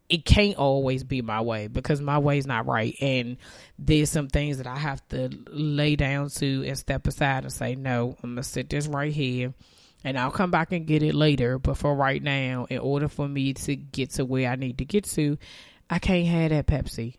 It 0.09 0.25
can't 0.25 0.57
always 0.57 1.05
be 1.05 1.23
my 1.23 1.40
way 1.40 1.66
because 1.66 2.01
my 2.01 2.19
way 2.19 2.38
is 2.38 2.47
not 2.47 2.66
right. 2.66 2.95
And 3.01 3.37
there's 3.79 4.11
some 4.11 4.29
things 4.29 4.59
that 4.59 4.66
I 4.66 4.77
have 4.77 5.07
to 5.09 5.31
lay 5.49 5.97
down 5.97 6.29
to 6.31 6.64
and 6.66 6.79
step 6.79 7.07
aside 7.07 7.45
and 7.45 7.53
say 7.53 7.75
no 7.75 8.16
I'm 8.23 8.31
gonna 8.31 8.42
sit 8.42 8.71
this 8.71 8.87
right 8.87 9.12
here 9.12 9.55
and 10.05 10.19
I'll 10.19 10.31
come 10.31 10.51
back 10.51 10.73
and 10.73 10.87
get 10.87 11.03
it 11.03 11.14
later. 11.14 11.59
But 11.59 11.77
for 11.77 11.95
right 11.95 12.23
now 12.23 12.66
in 12.71 12.79
order 12.79 13.09
for 13.09 13.29
me 13.29 13.55
to 13.55 13.77
get 13.77 14.11
to 14.12 14.25
where 14.25 14.51
I 14.51 14.57
need 14.57 14.79
to 14.79 14.85
get 14.85 15.05
to 15.11 15.38
I 15.90 15.99
can't 15.99 16.27
have 16.27 16.51
that 16.51 16.66
Pepsi. 16.66 17.16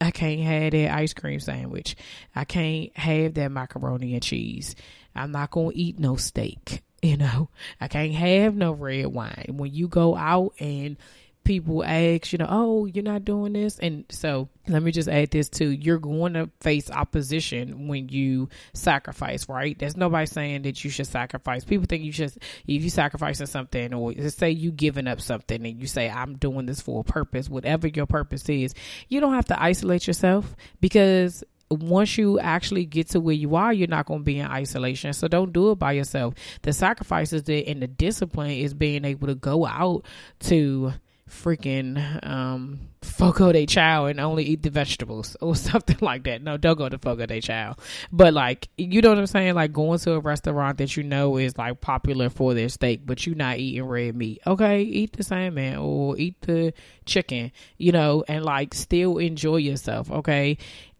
I 0.00 0.10
can't 0.10 0.40
have 0.40 0.72
that 0.72 0.94
ice 0.94 1.14
cream 1.14 1.40
sandwich. 1.40 1.96
I 2.34 2.44
can't 2.44 2.96
have 2.96 3.34
that 3.34 3.50
macaroni 3.50 4.14
and 4.14 4.22
cheese. 4.22 4.74
I'm 5.14 5.32
not 5.32 5.50
gonna 5.50 5.70
eat 5.74 5.98
no 5.98 6.16
steak 6.16 6.82
you 7.04 7.18
know? 7.18 7.50
I 7.80 7.88
can't 7.88 8.14
have 8.14 8.56
no 8.56 8.72
red 8.72 9.06
wine. 9.06 9.54
When 9.58 9.74
you 9.74 9.88
go 9.88 10.16
out 10.16 10.54
and 10.58 10.96
people 11.44 11.84
ask, 11.84 12.32
you 12.32 12.38
know, 12.38 12.46
oh, 12.48 12.86
you're 12.86 13.04
not 13.04 13.24
doing 13.24 13.52
this. 13.52 13.78
And 13.78 14.04
so 14.10 14.48
let 14.66 14.82
me 14.82 14.92
just 14.92 15.08
add 15.08 15.30
this 15.30 15.48
too. 15.48 15.70
You're 15.70 15.98
going 15.98 16.34
to 16.34 16.50
face 16.60 16.90
opposition 16.90 17.86
when 17.86 18.08
you 18.08 18.48
sacrifice, 18.72 19.48
right? 19.48 19.78
There's 19.78 19.96
nobody 19.96 20.26
saying 20.26 20.62
that 20.62 20.82
you 20.82 20.90
should 20.90 21.06
sacrifice. 21.06 21.64
People 21.64 21.86
think 21.86 22.02
you 22.02 22.12
should, 22.12 22.32
if 22.66 22.82
you 22.82 22.90
sacrificing 22.90 23.46
something 23.46 23.92
or 23.94 24.12
let's 24.12 24.36
say 24.36 24.50
you 24.50 24.72
giving 24.72 25.06
up 25.06 25.20
something 25.20 25.64
and 25.66 25.80
you 25.80 25.86
say, 25.86 26.08
I'm 26.08 26.36
doing 26.36 26.66
this 26.66 26.80
for 26.80 27.00
a 27.00 27.04
purpose, 27.04 27.48
whatever 27.48 27.86
your 27.86 28.06
purpose 28.06 28.48
is, 28.48 28.74
you 29.08 29.20
don't 29.20 29.34
have 29.34 29.46
to 29.46 29.62
isolate 29.62 30.06
yourself 30.06 30.56
because 30.80 31.44
once 31.70 32.18
you 32.18 32.38
actually 32.38 32.84
get 32.84 33.10
to 33.10 33.20
where 33.20 33.34
you 33.34 33.56
are, 33.56 33.72
you're 33.72 33.88
not 33.88 34.06
going 34.06 34.20
to 34.20 34.24
be 34.24 34.38
in 34.38 34.46
isolation. 34.46 35.12
So 35.12 35.28
don't 35.28 35.52
do 35.52 35.70
it 35.72 35.78
by 35.78 35.92
yourself. 35.92 36.34
The 36.62 36.72
sacrifices 36.72 37.44
that 37.44 37.68
and 37.68 37.82
the 37.82 37.86
discipline 37.86 38.50
is 38.50 38.74
being 38.74 39.04
able 39.04 39.28
to 39.28 39.34
go 39.34 39.66
out 39.66 40.04
to 40.40 40.92
freaking 41.28 42.26
um 42.26 42.78
Fogo 43.02 43.52
de 43.52 43.66
Chão 43.66 44.10
and 44.10 44.18
only 44.18 44.44
eat 44.44 44.62
the 44.62 44.70
vegetables 44.70 45.36
or 45.40 45.54
something 45.54 45.98
like 46.00 46.24
that. 46.24 46.42
No, 46.42 46.56
don't 46.56 46.76
go 46.76 46.88
to 46.88 46.98
Fogo 46.98 47.26
de 47.26 47.40
Chão. 47.40 47.78
But 48.12 48.34
like 48.34 48.68
you 48.76 49.00
know 49.00 49.10
what 49.10 49.18
I'm 49.18 49.26
saying? 49.26 49.54
Like 49.54 49.72
going 49.72 49.98
to 50.00 50.12
a 50.12 50.20
restaurant 50.20 50.78
that 50.78 50.96
you 50.96 51.02
know 51.02 51.36
is 51.36 51.56
like 51.56 51.80
popular 51.80 52.30
for 52.30 52.54
their 52.54 52.68
steak, 52.68 53.06
but 53.06 53.26
you're 53.26 53.36
not 53.36 53.58
eating 53.58 53.84
red 53.84 54.16
meat. 54.16 54.40
Okay, 54.46 54.82
eat 54.82 55.16
the 55.16 55.22
salmon 55.22 55.76
or 55.76 56.16
eat 56.18 56.40
the 56.42 56.72
chicken, 57.04 57.52
you 57.78 57.92
know, 57.92 58.24
and 58.28 58.44
like 58.44 58.74
still 58.74 59.18
enjoy 59.18 59.56
yourself, 59.56 60.10
okay? 60.10 60.58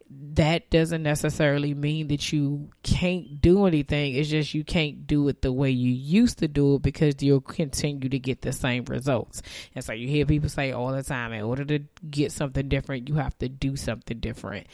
That 0.09 0.69
doesn't 0.69 1.01
necessarily 1.01 1.73
mean 1.73 2.07
that 2.09 2.31
you 2.31 2.69
can't 2.83 3.41
do 3.41 3.65
anything. 3.65 4.13
It's 4.13 4.29
just 4.29 4.53
you 4.53 4.63
can't 4.63 5.07
do 5.07 5.27
it 5.29 5.41
the 5.41 5.51
way 5.51 5.71
you 5.71 5.91
used 5.91 6.39
to 6.39 6.47
do 6.47 6.75
it 6.75 6.83
because 6.83 7.21
you'll 7.21 7.41
continue 7.41 8.09
to 8.09 8.19
get 8.19 8.41
the 8.41 8.53
same 8.53 8.85
results. 8.85 9.41
And 9.73 9.83
so 9.83 9.93
you 9.93 10.07
hear 10.07 10.25
people 10.25 10.49
say 10.49 10.71
all 10.71 10.91
the 10.91 11.03
time, 11.03 11.33
in 11.33 11.41
order 11.41 11.65
to 11.65 11.79
get 12.07 12.31
something 12.31 12.67
different, 12.69 13.09
you 13.09 13.15
have 13.15 13.37
to 13.39 13.49
do 13.49 13.75
something 13.75 14.19
different. 14.19 14.67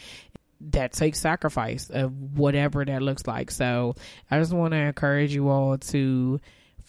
That 0.60 0.92
takes 0.92 1.20
sacrifice 1.20 1.90
of 1.90 2.38
whatever 2.38 2.84
that 2.84 3.02
looks 3.02 3.26
like. 3.26 3.52
So 3.52 3.96
I 4.30 4.38
just 4.38 4.54
want 4.54 4.74
to 4.74 4.78
encourage 4.78 5.34
you 5.34 5.50
all 5.50 5.78
to 5.78 6.40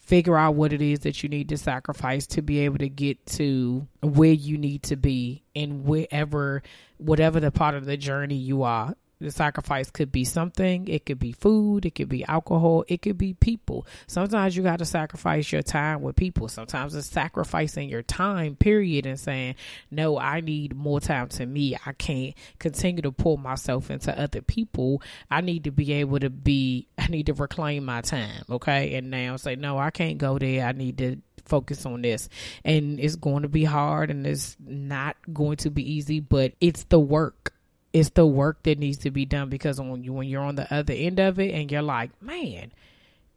figure 0.02 0.36
out 0.36 0.54
what 0.54 0.72
it 0.72 0.82
is 0.82 1.00
that 1.00 1.22
you 1.22 1.28
need 1.28 1.48
to 1.48 1.56
sacrifice 1.56 2.26
to 2.26 2.42
be 2.42 2.60
able 2.60 2.78
to 2.78 2.88
get 2.88 3.24
to 3.24 3.86
where 4.02 4.32
you 4.32 4.58
need 4.58 4.82
to 4.82 4.96
be 4.96 5.42
in 5.54 5.84
wherever 5.84 6.62
whatever 6.98 7.40
the 7.40 7.50
part 7.50 7.74
of 7.74 7.84
the 7.84 7.96
journey 7.96 8.34
you 8.34 8.62
are 8.62 8.94
the 9.22 9.30
sacrifice 9.30 9.90
could 9.90 10.11
be 10.11 10.24
something. 10.24 10.88
It 10.88 11.06
could 11.06 11.18
be 11.18 11.32
food. 11.32 11.87
It 11.87 11.94
could 11.94 12.08
be 12.08 12.24
alcohol. 12.24 12.85
It 12.88 13.02
could 13.02 13.18
be 13.18 13.35
people. 13.35 13.87
Sometimes 14.06 14.56
you 14.56 14.62
got 14.62 14.80
to 14.80 14.85
sacrifice 14.85 15.52
your 15.52 15.62
time 15.62 16.02
with 16.02 16.16
people. 16.16 16.48
Sometimes 16.48 16.94
it's 16.94 17.08
sacrificing 17.08 17.88
your 17.88 18.02
time 18.02 18.56
period 18.56 19.06
and 19.06 19.18
saying 19.18 19.54
no 19.90 20.18
i 20.18 20.40
need 20.40 20.74
more 20.74 21.00
time 21.00 21.28
to 21.28 21.46
me. 21.46 21.76
I 21.87 21.92
can't 21.92 22.35
continue 22.58 23.02
to 23.02 23.12
pull 23.12 23.37
myself 23.37 23.90
into 23.90 24.18
other 24.18 24.42
people. 24.42 25.02
I 25.30 25.40
need 25.40 25.64
to 25.64 25.70
be 25.70 25.92
able 25.94 26.18
to 26.20 26.30
be 26.30 26.88
i 26.98 27.06
need 27.06 27.26
to 27.26 27.35
reclaim 27.35 27.85
my 27.85 28.00
time. 28.00 28.44
Okay? 28.50 28.94
And 28.94 29.11
now 29.11 29.37
say 29.37 29.56
no 29.56 29.78
i 29.78 29.90
can't 29.90 30.18
go 30.18 30.38
there. 30.38 30.66
I 30.66 30.72
need 30.72 30.98
to 30.98 31.18
focus 31.44 31.87
on 31.87 32.02
this. 32.02 32.28
And 32.64 33.00
it's 33.00 33.16
going 33.16 33.42
to 33.42 33.48
be 33.48 33.64
hard 33.64 34.11
and 34.11 34.26
it's 34.26 34.56
not 34.64 35.16
going 35.32 35.56
to 35.58 35.70
be 35.70 35.94
easy 35.94 36.20
but 36.20 36.52
it's 36.61 36.85
the 36.85 37.00
work 37.00 37.51
it's 37.92 38.11
the 38.11 38.26
work 38.26 38.62
that 38.62 38.78
needs 38.78 38.98
to 38.98 39.11
be 39.11 39.24
done 39.24 39.48
because 39.48 39.81
when 39.81 40.02
you 40.02 40.12
when 40.12 40.28
you're 40.28 40.42
on 40.42 40.55
the 40.55 40.72
other 40.72 40.94
end 40.94 41.20
of 41.20 41.38
it 41.38 41.52
and 41.55 41.70
you're 41.70 41.83
like, 41.83 42.11
man, 42.22 42.72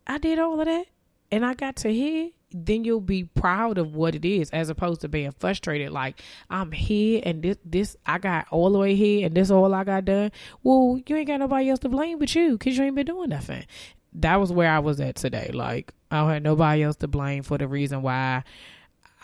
I 0.08 0.18
did 0.18 0.39
all 0.39 0.60
of 0.60 0.65
that 0.65 0.86
and 1.32 1.46
I 1.46 1.54
got 1.54 1.76
to 1.78 1.91
here, 1.91 2.30
then 2.52 2.86
you'll 2.86 3.02
be 3.02 3.26
proud 3.26 3.78
of 3.78 3.96
what 3.96 4.15
it 4.15 4.24
is 4.24 4.50
as 4.52 4.70
opposed 4.70 5.02
to 5.02 5.10
being 5.10 5.32
frustrated 5.32 5.91
like 5.91 6.22
I'm 6.50 6.72
here 6.72 7.22
and 7.24 7.41
this 7.44 7.58
this 7.65 7.98
I 8.06 8.18
got 8.18 8.48
all 8.50 8.72
the 8.72 8.80
way 8.80 8.96
here 8.96 9.26
and 9.26 9.36
this 9.36 9.52
all 9.52 9.74
I 9.74 9.84
got 9.84 10.06
done. 10.06 10.32
Well, 10.63 11.02
you 11.06 11.15
ain't 11.18 11.28
got 11.28 11.39
nobody 11.39 11.70
else 11.70 11.80
to 11.80 11.89
blame 11.89 12.20
but 12.20 12.34
you 12.34 12.54
because 12.58 12.78
you 12.78 12.86
ain't 12.86 12.96
been 12.96 13.06
doing 13.06 13.30
nothing. 13.30 13.65
That 14.13 14.39
was 14.39 14.54
where 14.54 14.72
I 14.72 14.80
was 14.80 15.02
at 15.02 15.15
today. 15.15 15.52
Like 15.54 15.94
I 16.10 16.20
don't 16.20 16.30
have 16.30 16.44
nobody 16.44 16.84
else 16.84 16.96
to 16.98 17.10
blame 17.10 17.44
for 17.44 17.58
the 17.58 17.68
reason 17.68 18.02
why 18.02 18.44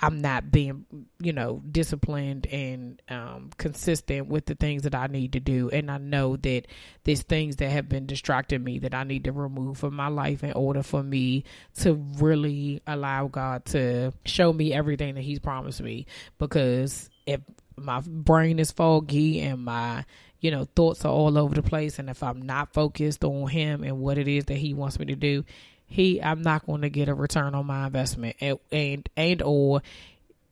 I'm 0.01 0.19
not 0.19 0.51
being, 0.51 0.85
you 1.19 1.31
know, 1.31 1.61
disciplined 1.71 2.47
and 2.47 3.01
um, 3.07 3.51
consistent 3.57 4.27
with 4.27 4.47
the 4.47 4.55
things 4.55 4.81
that 4.83 4.95
I 4.95 5.07
need 5.07 5.33
to 5.33 5.39
do. 5.39 5.69
And 5.69 5.91
I 5.91 5.99
know 5.99 6.37
that 6.37 6.63
there's 7.03 7.21
things 7.21 7.57
that 7.57 7.69
have 7.69 7.87
been 7.87 8.07
distracting 8.07 8.63
me 8.63 8.79
that 8.79 8.95
I 8.95 9.03
need 9.03 9.25
to 9.25 9.31
remove 9.31 9.77
from 9.77 9.95
my 9.95 10.07
life 10.07 10.43
in 10.43 10.53
order 10.53 10.81
for 10.81 11.03
me 11.03 11.43
to 11.81 11.93
really 12.17 12.81
allow 12.87 13.27
God 13.27 13.65
to 13.65 14.11
show 14.25 14.51
me 14.51 14.73
everything 14.73 15.15
that 15.15 15.21
He's 15.21 15.39
promised 15.39 15.81
me. 15.81 16.07
Because 16.39 17.09
if 17.27 17.41
my 17.77 18.01
brain 18.05 18.57
is 18.57 18.71
foggy 18.71 19.39
and 19.41 19.63
my 19.63 20.05
you 20.39 20.49
know 20.51 20.65
thoughts 20.75 21.05
are 21.05 21.11
all 21.11 21.37
over 21.37 21.55
the 21.55 21.63
place 21.63 21.99
and 21.99 22.09
if 22.09 22.21
i'm 22.23 22.41
not 22.41 22.73
focused 22.73 23.23
on 23.23 23.47
him 23.47 23.83
and 23.83 23.99
what 23.99 24.17
it 24.17 24.27
is 24.27 24.45
that 24.45 24.57
he 24.57 24.73
wants 24.73 24.99
me 24.99 25.05
to 25.05 25.15
do 25.15 25.43
he 25.91 26.21
I'm 26.21 26.41
not 26.41 26.65
going 26.65 26.81
to 26.81 26.89
get 26.89 27.09
a 27.09 27.13
return 27.13 27.53
on 27.53 27.67
my 27.67 27.85
investment 27.85 28.37
and 28.39 28.57
and, 28.71 29.09
and 29.15 29.41
or 29.41 29.81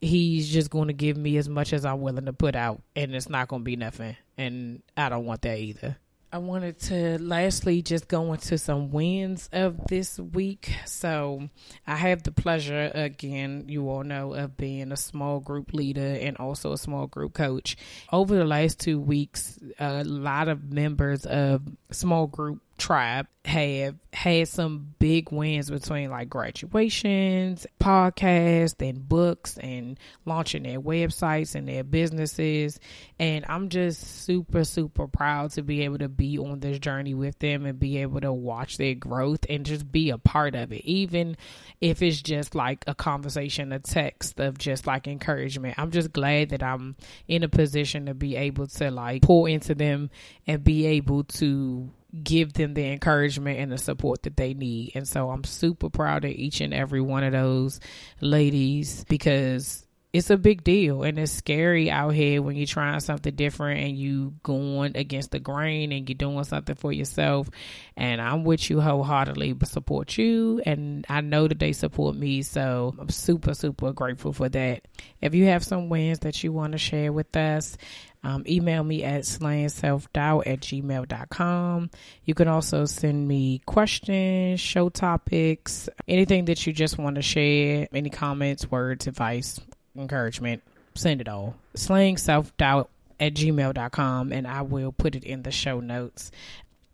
he's 0.01 0.49
just 0.51 0.69
going 0.69 0.87
to 0.87 0.93
give 0.93 1.17
me 1.17 1.37
as 1.37 1.49
much 1.49 1.73
as 1.73 1.85
I'm 1.85 2.01
willing 2.01 2.25
to 2.25 2.33
put 2.33 2.55
out 2.55 2.81
and 2.95 3.15
it's 3.15 3.29
not 3.29 3.47
going 3.47 3.61
to 3.61 3.65
be 3.65 3.75
nothing 3.75 4.15
and 4.37 4.83
I 4.95 5.09
don't 5.09 5.25
want 5.25 5.41
that 5.43 5.57
either. 5.57 5.97
I 6.31 6.37
wanted 6.37 6.79
to 6.81 7.17
lastly 7.17 7.81
just 7.81 8.07
go 8.07 8.33
into 8.33 8.59
some 8.59 8.91
wins 8.91 9.49
of 9.51 9.87
this 9.87 10.19
week. 10.19 10.71
So, 10.85 11.49
I 11.87 11.95
have 11.95 12.21
the 12.21 12.31
pleasure, 12.31 12.91
again, 12.93 13.65
you 13.67 13.89
all 13.89 14.03
know, 14.03 14.35
of 14.35 14.55
being 14.55 14.91
a 14.91 14.97
small 14.97 15.39
group 15.39 15.73
leader 15.73 16.05
and 16.21 16.37
also 16.37 16.71
a 16.71 16.77
small 16.77 17.07
group 17.07 17.33
coach. 17.33 17.77
Over 18.11 18.35
the 18.35 18.45
last 18.45 18.79
two 18.79 18.99
weeks, 18.99 19.57
a 19.79 20.03
lot 20.03 20.49
of 20.49 20.71
members 20.71 21.25
of 21.25 21.63
small 21.89 22.27
group 22.27 22.61
tribe 22.79 23.27
have 23.45 23.95
had 24.13 24.47
some 24.47 24.93
big 24.99 25.31
wins 25.31 25.69
between 25.69 26.09
like 26.09 26.29
graduations, 26.29 27.65
podcasts, 27.79 28.87
and 28.87 29.07
books, 29.07 29.57
and 29.57 29.99
launching 30.25 30.63
their 30.63 30.79
websites 30.79 31.55
and 31.55 31.67
their 31.67 31.83
businesses. 31.83 32.79
And 33.17 33.45
I'm 33.47 33.69
just 33.69 34.23
super, 34.23 34.63
super 34.63 35.07
proud 35.07 35.51
to 35.51 35.63
be 35.63 35.81
able 35.81 35.99
to 35.99 36.09
be 36.09 36.37
on 36.37 36.59
this 36.59 36.79
journey 36.79 37.13
with 37.13 37.39
them 37.39 37.65
and 37.65 37.79
be 37.79 37.97
able 37.97 38.21
to 38.21 38.33
watch 38.33 38.77
their 38.77 38.95
growth 38.95 39.45
and 39.49 39.65
just 39.65 39.91
be 39.91 40.09
a 40.09 40.17
part 40.17 40.55
of 40.55 40.71
it, 40.71 40.83
even 40.85 41.37
if 41.81 42.01
it's 42.01 42.21
just 42.21 42.55
like 42.55 42.83
a 42.87 42.95
conversation, 42.95 43.71
a 43.71 43.79
text 43.79 44.39
of 44.39 44.57
just 44.57 44.85
like 44.85 45.07
encouragement. 45.07 45.79
I'm 45.79 45.91
just 45.91 46.11
glad 46.11 46.49
that 46.49 46.63
I'm 46.63 46.95
in 47.27 47.43
a 47.43 47.49
position 47.49 48.07
to 48.07 48.13
be 48.13 48.35
able 48.35 48.67
to 48.67 48.91
like 48.91 49.21
pour 49.21 49.49
into 49.49 49.75
them 49.75 50.09
and 50.45 50.63
be 50.63 50.85
able 50.85 51.23
to 51.23 51.89
give 52.23 52.53
them 52.53 52.73
the 52.73 52.91
encouragement 52.91 53.59
and 53.59 53.71
the 53.71 53.77
support 53.77 54.23
that 54.23 54.37
they 54.37 54.53
need. 54.53 54.93
And 54.95 55.07
so 55.07 55.29
I'm 55.29 55.43
super 55.43 55.89
proud 55.89 56.25
of 56.25 56.31
each 56.31 56.61
and 56.61 56.73
every 56.73 57.01
one 57.01 57.23
of 57.23 57.33
those 57.33 57.79
ladies 58.21 59.05
because 59.07 59.85
it's 60.11 60.31
a 60.31 60.37
big 60.37 60.63
deal 60.63 61.03
and 61.03 61.19
it's 61.19 61.31
scary 61.31 61.91
out 61.91 62.15
here 62.15 62.41
when 62.41 62.55
you're 62.55 62.65
trying 62.65 62.99
something 62.99 63.35
different 63.35 63.79
and 63.79 63.95
you 63.95 64.33
going 64.41 64.97
against 64.97 65.29
the 65.29 65.39
grain 65.39 65.91
and 65.91 66.09
you're 66.09 66.15
doing 66.15 66.43
something 66.43 66.75
for 66.75 66.91
yourself. 66.91 67.47
And 67.95 68.19
i'm 68.19 68.43
with 68.43 68.71
you 68.71 68.81
wholeheartedly 68.81 69.53
but 69.53 69.69
support 69.69 70.17
you. 70.17 70.61
And 70.65 71.05
i 71.09 71.21
know 71.21 71.47
that 71.47 71.59
they 71.59 71.73
support 71.73 72.15
me 72.15 72.41
so 72.41 72.95
i'm 72.97 73.09
super 73.09 73.53
super 73.53 73.93
grateful 73.93 74.33
for 74.33 74.49
that. 74.49 74.87
If 75.21 75.35
you 75.35 75.45
have 75.45 75.63
some 75.63 75.89
wins 75.89 76.19
that 76.19 76.43
you 76.43 76.51
want 76.51 76.71
to 76.71 76.79
share 76.79 77.13
with 77.13 77.35
us 77.37 77.77
um, 78.23 78.43
email 78.47 78.83
me 78.83 79.03
at 79.03 79.21
slayingselfdoubt 79.21 80.43
at 80.45 80.59
gmail.com. 80.59 81.89
You 82.25 82.33
can 82.33 82.47
also 82.47 82.85
send 82.85 83.27
me 83.27 83.61
questions, 83.65 84.59
show 84.59 84.89
topics, 84.89 85.87
anything 86.07 86.45
that 86.45 86.65
you 86.67 86.73
just 86.73 86.97
want 86.97 87.15
to 87.15 87.21
share, 87.21 87.87
any 87.93 88.09
comments, 88.09 88.69
words, 88.69 89.07
advice, 89.07 89.59
encouragement, 89.95 90.63
send 90.95 91.21
it 91.21 91.29
all. 91.29 91.55
Slaying 91.75 92.17
self 92.17 92.55
doubt 92.57 92.89
at 93.19 93.33
gmail.com 93.33 94.31
and 94.31 94.47
I 94.47 94.61
will 94.63 94.91
put 94.91 95.15
it 95.15 95.23
in 95.23 95.43
the 95.43 95.51
show 95.51 95.79
notes. 95.79 96.31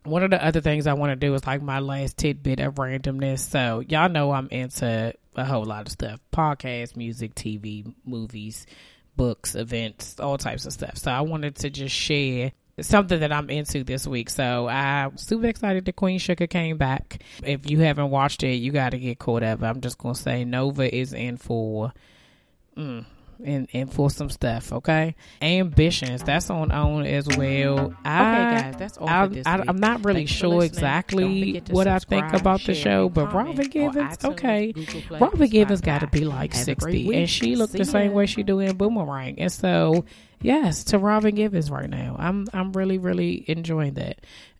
One 0.04 0.22
of 0.22 0.30
the 0.30 0.44
other 0.44 0.62
things 0.62 0.86
I 0.86 0.94
want 0.94 1.12
to 1.12 1.16
do 1.16 1.34
is 1.34 1.48
like 1.48 1.64
my 1.64 1.80
last 1.80 2.18
tidbit 2.18 2.60
of 2.60 2.76
randomness. 2.76 3.40
So, 3.40 3.80
y'all 3.80 4.10
know 4.10 4.32
I'm 4.32 4.48
into 4.50 5.16
a 5.36 5.46
whole 5.46 5.66
lot 5.66 5.88
of 5.88 5.92
stuff 5.92 6.20
podcasts, 6.32 6.96
music, 6.96 7.34
TV, 7.34 7.92
movies, 8.06 8.68
books, 9.16 9.56
events, 9.56 10.20
all 10.20 10.38
types 10.38 10.66
of 10.66 10.74
stuff. 10.74 10.98
So 10.98 11.12
I 11.12 11.22
wanted 11.22 11.56
to 11.58 11.70
just 11.70 11.96
share 11.96 12.52
something 12.82 13.20
that 13.20 13.32
I'm 13.32 13.50
into 13.50 13.84
this 13.84 14.06
week. 14.06 14.30
So 14.30 14.68
I'm 14.68 15.18
super 15.18 15.48
excited 15.48 15.86
that 15.86 15.96
Queen 15.96 16.20
Sugar 16.20 16.48
came 16.48 16.78
back. 16.78 17.22
If 17.44 17.70
you 17.70 17.80
haven't 17.80 18.10
watched 18.10 18.44
it, 18.44 18.56
you 18.56 18.72
got 18.72 18.90
to 18.90 19.00
get 19.00 19.20
caught 19.20 19.44
up. 19.44 19.64
I'm 19.64 19.82
just 19.82 19.98
gonna 19.98 20.16
say 20.16 20.44
Nova 20.44 20.94
is 20.94 21.14
in 21.14 21.38
for. 21.38 21.94
Mm, 22.78 23.06
and, 23.44 23.68
and 23.74 23.92
for 23.92 24.10
some 24.10 24.30
stuff, 24.30 24.72
okay? 24.74 25.16
Ambitions, 25.42 26.24
that's 26.24 26.50
on 26.50 26.72
OWN 26.72 27.06
as 27.06 27.28
well. 27.38 27.94
I, 28.04 28.22
okay, 28.22 28.62
guys, 28.62 28.76
that's 28.78 28.98
all 28.98 29.10
I, 29.10 29.28
for 29.28 29.34
this 29.34 29.48
I, 29.48 29.58
week. 29.58 29.70
am 29.70 29.78
not 29.78 30.06
really 30.06 30.22
Thanks 30.22 30.32
sure 30.32 30.64
exactly 30.64 31.62
what 31.70 31.88
I 31.88 32.00
think 32.00 32.34
about 32.34 32.64
the 32.64 32.74
show, 32.74 33.10
but 33.10 33.34
Robin 33.34 33.60
on 33.60 33.70
Givens, 33.70 34.18
iTunes, 34.18 34.32
okay. 34.32 34.74
Play, 34.74 35.20
Robin 35.20 35.50
Givens 35.50 35.82
got 35.82 36.00
to 36.02 36.08
be 36.08 36.26
like 36.26 36.54
Have 36.54 36.64
60, 36.64 37.16
and 37.16 37.30
she 37.30 37.56
looked 37.56 37.74
See 37.74 37.80
the 37.80 37.86
same 37.86 38.12
ya. 38.12 38.18
way 38.18 38.26
she 38.26 38.44
do 38.44 38.60
in 38.60 38.78
Boomerang. 38.78 39.40
And 39.40 39.52
so, 39.52 40.06
yes, 40.42 40.86
to 40.86 41.00
Robin 41.00 41.36
Givens 41.36 41.70
right 41.72 41.90
now. 41.90 42.16
I'm 42.18 42.48
I'm 42.54 42.72
really 42.74 42.98
really 42.98 43.44
enjoying 43.48 43.96
that. 43.96 44.20